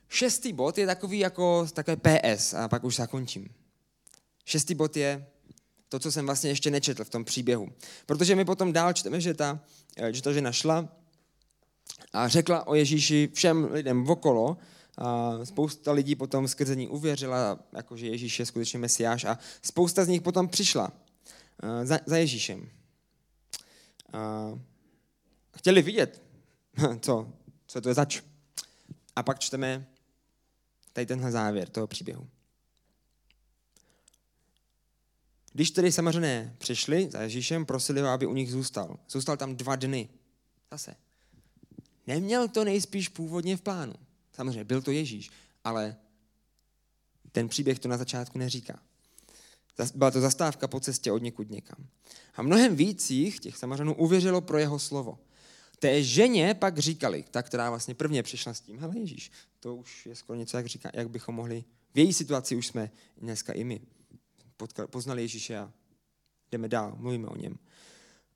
Šestý 0.08 0.52
bod 0.52 0.78
je 0.78 0.86
takový 0.86 1.18
jako 1.18 1.66
takové 1.72 1.96
PS 1.96 2.54
a 2.54 2.68
pak 2.68 2.84
už 2.84 2.96
zakončím. 2.96 3.48
Šestý 4.44 4.74
bod 4.74 4.96
je 4.96 5.26
to, 5.88 5.98
co 5.98 6.12
jsem 6.12 6.26
vlastně 6.26 6.50
ještě 6.50 6.70
nečetl 6.70 7.04
v 7.04 7.10
tom 7.10 7.24
příběhu. 7.24 7.68
Protože 8.06 8.34
my 8.34 8.44
potom 8.44 8.72
dál 8.72 8.92
čteme, 8.92 9.20
že 9.20 9.34
ta, 9.34 9.60
že 10.10 10.22
ta 10.22 10.32
žena 10.32 10.52
šla 10.52 10.88
a 12.12 12.28
řekla 12.28 12.66
o 12.66 12.74
Ježíši 12.74 13.30
všem 13.34 13.68
lidem 13.72 14.10
okolo. 14.10 14.56
A 14.98 15.38
spousta 15.44 15.92
lidí 15.92 16.14
potom 16.14 16.48
skrze 16.48 16.76
ní 16.76 16.88
uvěřila, 16.88 17.58
jakože 17.72 18.06
Ježíš 18.06 18.38
je 18.38 18.46
skutečně 18.46 18.78
mesiáš 18.78 19.24
a 19.24 19.38
spousta 19.62 20.04
z 20.04 20.08
nich 20.08 20.22
potom 20.22 20.48
přišla 20.48 20.92
za, 21.84 21.98
za 22.06 22.16
Ježíšem. 22.16 22.68
A 24.12 24.52
chtěli 25.56 25.82
vidět, 25.82 26.22
co, 27.00 27.32
co 27.66 27.80
to 27.80 27.88
je 27.88 27.94
zač. 27.94 28.22
A 29.16 29.22
pak 29.22 29.38
čteme 29.38 29.86
tady 30.98 31.06
tenhle 31.06 31.30
závěr 31.30 31.68
toho 31.68 31.86
příběhu. 31.86 32.28
Když 35.52 35.70
tedy 35.70 35.92
samařené 35.92 36.54
přišli 36.58 37.10
za 37.10 37.22
Ježíšem, 37.22 37.66
prosili 37.66 38.00
ho, 38.00 38.08
aby 38.08 38.26
u 38.26 38.34
nich 38.34 38.50
zůstal. 38.50 38.98
Zůstal 39.08 39.36
tam 39.36 39.56
dva 39.56 39.76
dny. 39.76 40.08
Zase. 40.70 40.94
Neměl 42.06 42.48
to 42.48 42.64
nejspíš 42.64 43.08
původně 43.08 43.56
v 43.56 43.60
plánu. 43.60 43.94
Samozřejmě, 44.32 44.64
byl 44.64 44.82
to 44.82 44.90
Ježíš, 44.90 45.30
ale 45.64 45.96
ten 47.32 47.48
příběh 47.48 47.78
to 47.78 47.88
na 47.88 47.96
začátku 47.96 48.38
neříká. 48.38 48.82
Byla 49.94 50.10
to 50.10 50.20
zastávka 50.20 50.68
po 50.68 50.80
cestě 50.80 51.12
od 51.12 51.22
někud 51.22 51.50
někam. 51.50 51.86
A 52.34 52.42
mnohem 52.42 52.76
víc 52.76 53.10
jich, 53.10 53.40
těch 53.40 53.56
samařanů, 53.56 53.94
uvěřilo 53.94 54.40
pro 54.40 54.58
jeho 54.58 54.78
slovo. 54.78 55.18
Té 55.78 56.02
ženě 56.02 56.54
pak 56.54 56.78
říkali, 56.78 57.24
ta, 57.30 57.42
která 57.42 57.70
vlastně 57.70 57.94
prvně 57.94 58.22
přišla 58.22 58.54
s 58.54 58.60
tím, 58.60 58.78
hele 58.78 58.98
Ježíš, 58.98 59.30
to 59.60 59.76
už 59.76 60.06
je 60.06 60.14
skoro 60.14 60.38
něco, 60.38 60.56
jak, 60.56 60.66
říká, 60.66 60.90
jak 60.94 61.10
bychom 61.10 61.34
mohli, 61.34 61.64
v 61.94 61.98
její 61.98 62.12
situaci 62.12 62.56
už 62.56 62.66
jsme 62.66 62.90
dneska 63.16 63.52
i 63.52 63.64
my 63.64 63.80
poznali 64.90 65.22
Ježíše 65.22 65.58
a 65.58 65.72
jdeme 66.52 66.68
dál, 66.68 66.96
mluvíme 66.98 67.28
o 67.28 67.36
něm. 67.36 67.58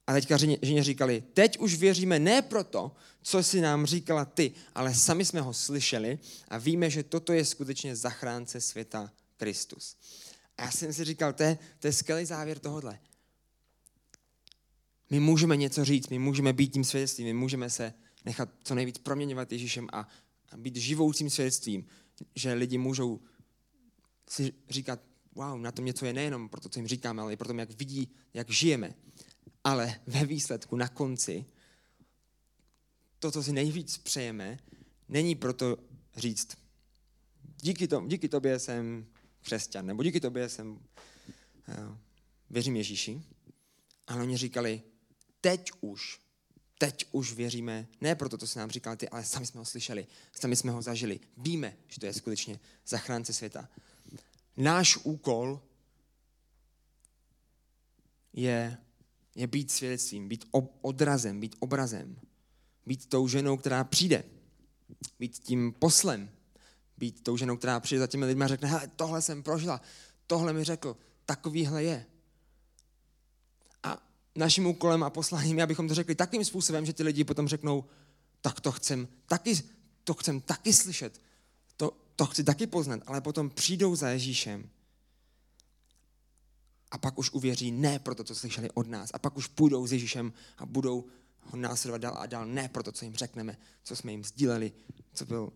A 0.07 0.13
teďka 0.13 0.37
ženě, 0.37 0.59
ženě 0.63 0.83
říkali, 0.83 1.23
teď 1.35 1.59
už 1.59 1.75
věříme 1.75 2.19
ne 2.19 2.43
proto, 2.43 2.93
co 3.23 3.43
si 3.43 3.61
nám 3.61 3.87
říkala 3.87 4.25
ty, 4.25 4.53
ale 4.75 4.95
sami 4.95 5.25
jsme 5.25 5.41
ho 5.41 5.53
slyšeli 5.53 6.19
a 6.49 6.59
víme, 6.59 6.91
že 6.91 7.03
toto 7.03 7.33
je 7.33 7.45
skutečně 7.45 7.97
zachránce 7.97 8.61
světa 8.61 9.13
Kristus. 9.37 9.97
A 10.59 10.63
já 10.63 10.71
jsem 10.71 10.93
si 10.93 11.05
říkal, 11.05 11.33
to 11.33 11.43
je, 11.43 11.59
to 11.79 11.87
je 11.87 11.93
skvělý 11.93 12.25
závěr 12.25 12.59
tohohle. 12.59 12.99
My 15.13 15.21
můžeme 15.21 15.57
něco 15.57 15.85
říct, 15.85 16.09
my 16.09 16.19
můžeme 16.19 16.53
být 16.53 16.73
tím 16.73 16.85
svědectvím, 16.85 17.27
my 17.27 17.33
můžeme 17.33 17.71
se 17.71 17.95
nechat 18.25 18.49
co 18.65 18.75
nejvíc 18.75 18.99
proměňovat 18.99 19.53
Ježíšem 19.53 19.89
a, 19.93 20.09
a 20.53 20.57
být 20.57 20.77
živoucím 20.77 21.31
svědectvím, 21.31 21.87
že 22.37 22.53
lidi 22.53 22.79
můžou 22.79 23.21
si 24.31 24.53
říkat, 24.71 25.01
wow, 25.35 25.61
na 25.61 25.73
tom 25.73 25.85
něco 25.85 26.07
je 26.07 26.13
nejenom 26.13 26.49
pro 26.49 26.61
to, 26.61 26.69
co 26.69 26.79
jim 26.79 26.87
říkáme, 26.87 27.23
ale 27.23 27.33
i 27.33 27.37
pro 27.37 27.49
to, 27.49 27.55
jak 27.55 27.79
vidí, 27.79 28.09
jak 28.35 28.51
žijeme. 28.51 28.95
Ale 29.65 30.01
ve 30.07 30.27
výsledku, 30.27 30.77
na 30.77 30.89
konci, 30.89 31.45
to, 33.19 33.31
co 33.31 33.43
si 33.43 33.53
nejvíc 33.53 33.99
přejeme, 33.99 34.59
není 35.09 35.35
proto 35.35 35.77
říct, 36.17 36.57
díky, 37.63 37.89
to, 37.89 38.05
díky 38.07 38.29
tobě 38.29 38.59
jsem 38.59 39.07
křesťan, 39.41 39.87
nebo 39.87 40.03
díky 40.03 40.21
tobě 40.21 40.49
jsem, 40.49 40.71
uh, 40.71 41.97
věřím 42.51 42.77
Ježíši. 42.77 43.23
Ale 44.07 44.23
oni 44.23 44.37
říkali, 44.37 44.83
teď 45.43 45.71
už, 45.81 46.21
teď 46.79 47.07
už 47.13 47.33
věříme, 47.33 47.89
ne 48.01 48.15
proto, 48.15 48.39
co 48.39 48.47
se 48.47 48.59
nám 48.59 48.71
říkal 48.71 48.97
ty, 48.97 49.09
ale 49.09 49.25
sami 49.25 49.47
jsme 49.47 49.59
ho 49.59 49.65
slyšeli, 49.65 50.07
sami 50.41 50.57
jsme 50.57 50.73
ho 50.73 50.83
zažili. 50.83 51.21
Víme, 51.37 51.77
že 51.89 52.01
to 52.01 52.07
je 52.07 52.13
skutečně 52.13 52.61
zachránce 52.87 53.33
světa. 53.33 53.69
Náš 54.57 54.97
úkol 54.97 55.63
je, 58.33 58.79
je 59.35 59.47
být 59.47 59.71
svědectvím, 59.71 60.29
být 60.29 60.45
odrazem, 60.81 61.41
být 61.41 61.57
obrazem, 61.59 62.17
být 62.87 63.07
tou 63.07 63.29
ženou, 63.29 63.57
která 63.57 63.85
přijde, 63.85 64.25
být 65.19 65.39
tím 65.39 65.73
poslem, 65.79 66.31
být 66.97 67.23
tou 67.23 67.37
ženou, 67.37 67.57
která 67.57 67.81
přijde 67.81 68.01
za 68.01 68.07
těmi 68.07 68.25
lidmi 68.25 68.45
a 68.45 68.49
řekne, 68.49 68.69
hele, 68.69 68.91
tohle 68.97 69.23
jsem 69.23 69.43
prožila, 69.43 69.81
tohle 70.27 70.53
mi 70.53 70.65
řekl, 70.65 70.97
takovýhle 71.27 71.85
je. 71.85 72.07
Naším 74.37 74.67
úkolem 74.67 75.03
a 75.03 75.11
posláním 75.11 75.59
je, 75.59 75.65
abychom 75.65 75.89
to 75.89 75.95
řekli 75.95 76.15
takým 76.15 76.45
způsobem, 76.45 76.87
že 76.87 76.93
ty 76.93 77.03
lidi 77.03 77.25
potom 77.25 77.49
řeknou, 77.49 77.85
tak 78.41 78.61
to 78.61 78.73
chcem 78.73 79.09
taky, 79.27 79.63
to 80.05 80.15
chcem 80.15 80.41
taky 80.41 80.73
slyšet, 80.73 81.21
to, 81.77 81.97
to 82.17 82.27
chci 82.27 82.45
taky 82.45 82.67
poznat, 82.67 83.01
ale 83.07 83.21
potom 83.21 83.51
přijdou 83.51 83.97
za 83.97 84.09
Ježíšem 84.09 84.71
a 86.91 86.99
pak 86.99 87.19
už 87.19 87.31
uvěří 87.31 87.71
ne 87.71 87.99
pro 87.99 88.15
to, 88.15 88.25
co 88.25 88.35
slyšeli 88.35 88.71
od 88.71 88.89
nás. 88.89 89.11
A 89.15 89.19
pak 89.19 89.37
už 89.37 89.47
půjdou 89.47 89.87
s 89.87 89.93
Ježíšem 89.93 90.33
a 90.59 90.67
budou 90.67 91.05
ho 91.41 91.57
následovat 91.57 91.99
dál 91.99 92.17
a 92.19 92.27
dál, 92.27 92.47
ne 92.47 92.69
pro 92.69 92.83
to, 92.83 92.93
co 92.93 93.05
jim 93.05 93.15
řekneme, 93.15 93.59
co 93.83 93.97
jsme 93.97 94.13
jim 94.13 94.25
sdíleli, 94.25 94.73
co 95.15 95.27
byl 95.27 95.53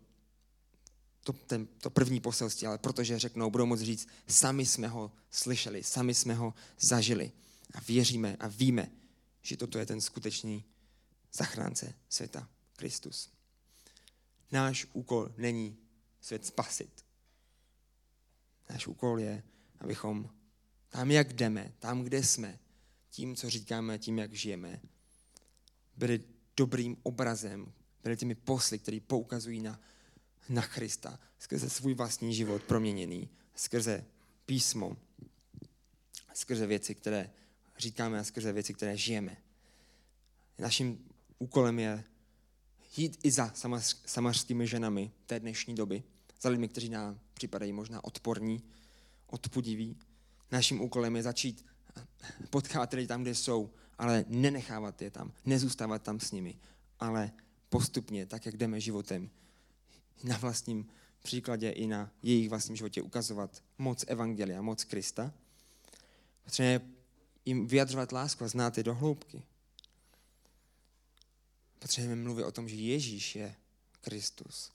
to, 1.25 1.33
ten, 1.33 1.67
to 1.67 1.91
první 1.91 2.21
poselství, 2.21 2.67
ale 2.67 2.79
protože 2.79 3.19
řeknou, 3.19 3.51
budou 3.51 3.67
moct 3.67 3.81
říct, 3.81 4.09
sami 4.27 4.67
jsme 4.67 4.89
ho 4.89 5.13
slyšeli, 5.31 5.83
sami 5.83 6.15
jsme 6.15 6.35
ho 6.35 6.55
zažili 6.81 7.33
a 7.75 7.81
věříme 7.81 8.37
a 8.37 8.49
víme, 8.49 8.91
že 9.43 9.57
toto 9.57 9.79
je 9.79 9.87
ten 9.87 10.01
skutečný 10.01 10.65
zachránce 11.33 11.95
světa, 12.09 12.49
Kristus. 12.77 13.31
Náš 14.53 14.87
úkol 14.93 15.35
není 15.37 15.77
svět 16.21 16.47
spasit. 16.47 17.05
Náš 18.71 18.87
úkol 18.87 19.21
je, 19.21 19.43
abychom 19.79 20.31
tam, 20.89 21.11
jak 21.11 21.33
jdeme, 21.33 21.73
tam, 21.79 22.03
kde 22.03 22.23
jsme, 22.23 22.59
tím, 23.11 23.37
co 23.37 23.51
říkáme, 23.51 23.99
tím, 23.99 24.19
jak 24.19 24.33
žijeme, 24.33 24.81
byli 25.97 26.25
dobrým 26.57 26.97
obrazem, 27.03 27.73
byli 28.03 28.17
těmi 28.17 28.35
posly, 28.35 28.79
které 28.79 28.99
poukazují 29.07 29.61
na, 29.61 29.81
na 30.49 30.67
Krista 30.67 31.21
skrze 31.39 31.71
svůj 31.71 31.95
vlastní 31.95 32.35
život 32.35 32.63
proměněný, 32.63 33.29
skrze 33.55 34.05
písmo, 34.47 34.97
skrze 36.35 36.67
věci, 36.67 36.95
které 36.95 37.31
říkáme 37.79 38.25
skrze 38.25 38.53
věci, 38.53 38.75
které 38.75 38.97
žijeme. 38.97 39.37
Naším 40.59 41.09
úkolem 41.39 41.79
je 41.79 42.05
jít 42.97 43.19
i 43.23 43.31
za 43.31 43.53
samařskými 44.07 44.67
ženami 44.67 45.11
té 45.27 45.41
dnešní 45.41 45.75
doby, 45.75 46.03
za 46.41 46.49
lidmi, 46.49 46.69
kteří 46.69 46.89
nám 46.89 47.21
připadají 47.35 47.73
možná 47.73 48.05
odporní, 48.05 48.63
odpudiví. 49.27 49.97
Naším 50.53 50.81
úkolem 50.81 51.17
je 51.17 51.23
začít 51.23 51.67
potkávat 52.51 52.93
lidi 52.93 53.07
tam, 53.07 53.23
kde 53.23 53.35
jsou, 53.35 53.71
ale 53.99 54.25
nenechávat 54.29 55.03
je 55.03 55.11
tam, 55.11 55.33
nezůstávat 55.45 56.03
tam 56.03 56.21
s 56.21 56.33
nimi, 56.33 56.59
ale 57.01 57.33
postupně, 57.69 58.27
tak 58.27 58.47
jak 58.47 58.57
jdeme 58.57 58.81
životem, 58.81 59.31
na 60.25 60.37
vlastním 60.37 60.87
příkladě 61.23 61.71
i 61.71 61.87
na 61.87 62.13
jejich 62.23 62.49
vlastním 62.49 62.77
životě 62.77 63.03
ukazovat 63.03 63.63
moc 63.79 64.05
Evangelia, 64.09 64.63
moc 64.63 64.85
Krista. 64.85 65.33
Potřebujeme 66.45 66.96
jim 67.47 67.67
vyjadřovat 67.67 68.13
lásku 68.13 68.45
a 68.45 68.49
znát 68.49 68.79
je 68.79 68.85
do 68.85 68.95
hloubky. 68.95 69.43
Potřebujeme 71.79 72.23
mluvit 72.23 72.45
o 72.45 72.53
tom, 72.53 72.69
že 72.69 72.77
Ježíš 72.77 73.37
je 73.37 73.57
Kristus. 74.01 74.73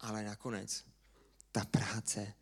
Ale 0.00 0.24
nakonec 0.24 0.84
ta 1.52 1.64
práce 1.64 2.34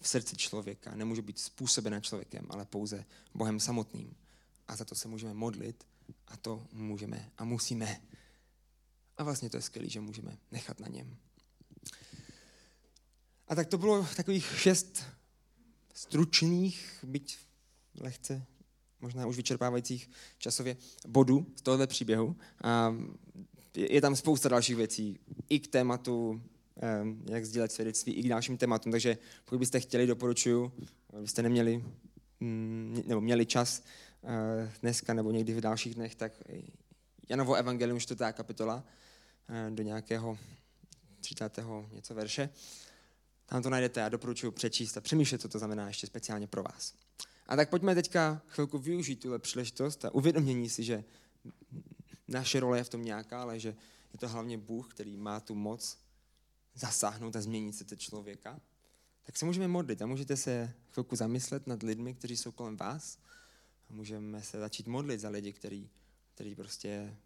v 0.00 0.08
srdci 0.08 0.36
člověka 0.36 0.94
nemůže 0.94 1.22
být 1.22 1.38
způsobena 1.38 2.00
člověkem, 2.00 2.46
ale 2.50 2.64
pouze 2.64 3.04
Bohem 3.34 3.60
samotným. 3.60 4.16
A 4.68 4.76
za 4.76 4.84
to 4.84 4.94
se 4.94 5.08
můžeme 5.08 5.34
modlit 5.34 5.86
a 6.26 6.36
to 6.36 6.66
můžeme 6.72 7.30
a 7.38 7.44
musíme. 7.44 8.02
A 9.16 9.22
vlastně 9.22 9.50
to 9.50 9.56
je 9.56 9.62
skvělé, 9.62 9.88
že 9.88 10.00
můžeme 10.00 10.38
nechat 10.50 10.80
na 10.80 10.88
něm. 10.88 11.16
A 13.48 13.54
tak 13.54 13.66
to 13.68 13.78
bylo 13.78 14.08
takových 14.16 14.60
šest 14.60 15.02
stručných, 15.94 17.04
byť 17.06 17.38
lehce 18.00 18.46
možná 19.00 19.26
už 19.26 19.36
vyčerpávajících 19.36 20.10
časově 20.38 20.76
bodů 21.08 21.46
z 21.56 21.62
tohoto 21.62 21.86
příběhu. 21.86 22.36
A 22.64 22.96
je 23.74 24.00
tam 24.00 24.16
spousta 24.16 24.48
dalších 24.48 24.76
věcí 24.76 25.18
i 25.48 25.60
k 25.60 25.68
tématu, 25.68 26.42
jak 27.30 27.44
sdílet 27.44 27.72
svědectví, 27.72 28.12
i 28.12 28.22
k 28.22 28.28
dalším 28.28 28.56
tématům. 28.56 28.92
Takže 28.92 29.18
pokud 29.44 29.58
byste 29.58 29.80
chtěli, 29.80 30.06
doporučuji, 30.06 30.72
byste 31.20 31.42
neměli 31.42 31.84
mm, 32.40 33.02
nebo 33.06 33.20
měli 33.20 33.46
čas 33.46 33.82
eh, 34.24 34.72
dneska 34.82 35.14
nebo 35.14 35.30
někdy 35.30 35.54
v 35.54 35.60
dalších 35.60 35.94
dnech, 35.94 36.14
tak 36.14 36.32
Janovo 37.28 37.54
evangelium, 37.54 38.00
čtvrtá 38.00 38.32
kapitola, 38.32 38.84
eh, 39.48 39.70
do 39.70 39.82
nějakého 39.82 40.38
30. 41.20 41.58
něco 41.92 42.14
verše. 42.14 42.48
Tam 43.46 43.62
to 43.62 43.70
najdete 43.70 44.04
a 44.04 44.08
doporučuji 44.08 44.50
přečíst 44.50 44.96
a 44.96 45.00
přemýšlet, 45.00 45.40
co 45.40 45.48
to 45.48 45.58
znamená 45.58 45.88
ještě 45.88 46.06
speciálně 46.06 46.46
pro 46.46 46.62
vás. 46.62 46.94
A 47.48 47.56
tak 47.56 47.70
pojďme 47.70 47.94
teďka 47.94 48.42
chvilku 48.46 48.78
využít 48.78 49.16
tuhle 49.16 49.38
příležitost 49.38 50.04
a 50.04 50.14
uvědomění 50.14 50.70
si, 50.70 50.84
že 50.84 51.04
naše 52.28 52.60
role 52.60 52.78
je 52.78 52.84
v 52.84 52.88
tom 52.88 53.04
nějaká, 53.04 53.42
ale 53.42 53.60
že 53.60 53.76
je 54.12 54.18
to 54.18 54.28
hlavně 54.28 54.58
Bůh, 54.58 54.90
který 54.90 55.16
má 55.16 55.40
tu 55.40 55.54
moc 55.54 55.98
zasáhnout 56.74 57.36
a 57.36 57.40
změnit 57.40 57.72
se 57.72 57.84
te 57.84 57.96
člověka, 57.96 58.60
tak 59.22 59.36
se 59.36 59.44
můžeme 59.44 59.68
modlit 59.68 60.02
a 60.02 60.06
můžete 60.06 60.36
se 60.36 60.74
chvilku 60.90 61.16
zamyslet 61.16 61.66
nad 61.66 61.82
lidmi, 61.82 62.14
kteří 62.14 62.36
jsou 62.36 62.52
kolem 62.52 62.76
vás. 62.76 63.18
A 63.90 63.92
můžeme 63.92 64.42
se 64.42 64.58
začít 64.58 64.86
modlit 64.86 65.20
za 65.20 65.28
lidi, 65.28 65.52
kteří, 65.52 65.90
kteří 66.34 66.54
prostě 66.54 67.16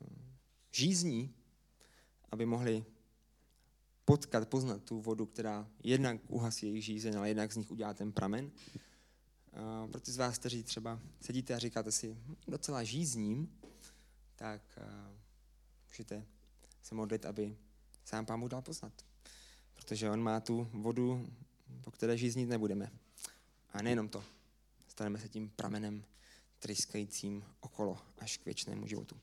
hm, 0.00 0.32
žízní, 0.72 1.34
aby 2.30 2.46
mohli 2.46 2.84
potkat, 4.04 4.48
poznat 4.48 4.84
tu 4.84 5.00
vodu, 5.00 5.26
která 5.26 5.68
jednak 5.82 6.20
uhasí 6.28 6.66
jejich 6.66 6.84
žízeň, 6.84 7.18
ale 7.18 7.28
jednak 7.28 7.52
z 7.52 7.56
nich 7.56 7.70
udělá 7.70 7.94
ten 7.94 8.12
pramen. 8.12 8.50
Uh, 9.54 9.90
pro 9.90 10.00
ty 10.00 10.12
z 10.12 10.16
vás, 10.16 10.38
kteří 10.38 10.62
třeba 10.62 11.00
sedíte 11.20 11.54
a 11.54 11.58
říkáte 11.58 11.92
si, 11.92 12.16
docela 12.48 12.84
žízním, 12.84 13.58
tak 14.36 14.62
uh, 14.76 15.16
můžete 15.88 16.26
se 16.82 16.94
modlit, 16.94 17.26
aby 17.26 17.56
sám 18.04 18.26
Pán 18.26 18.40
Bůh 18.40 18.50
dal 18.50 18.62
poznat. 18.62 18.92
Protože 19.74 20.10
on 20.10 20.22
má 20.22 20.40
tu 20.40 20.68
vodu, 20.72 21.28
po 21.80 21.90
které 21.90 22.18
žíznit 22.18 22.46
nebudeme. 22.46 22.90
A 23.72 23.82
nejenom 23.82 24.08
to, 24.08 24.24
staneme 24.88 25.18
se 25.18 25.28
tím 25.28 25.48
pramenem 25.48 26.04
tryskajícím 26.58 27.44
okolo 27.60 27.98
až 28.18 28.36
k 28.36 28.44
věčnému 28.44 28.86
životu. 28.86 29.12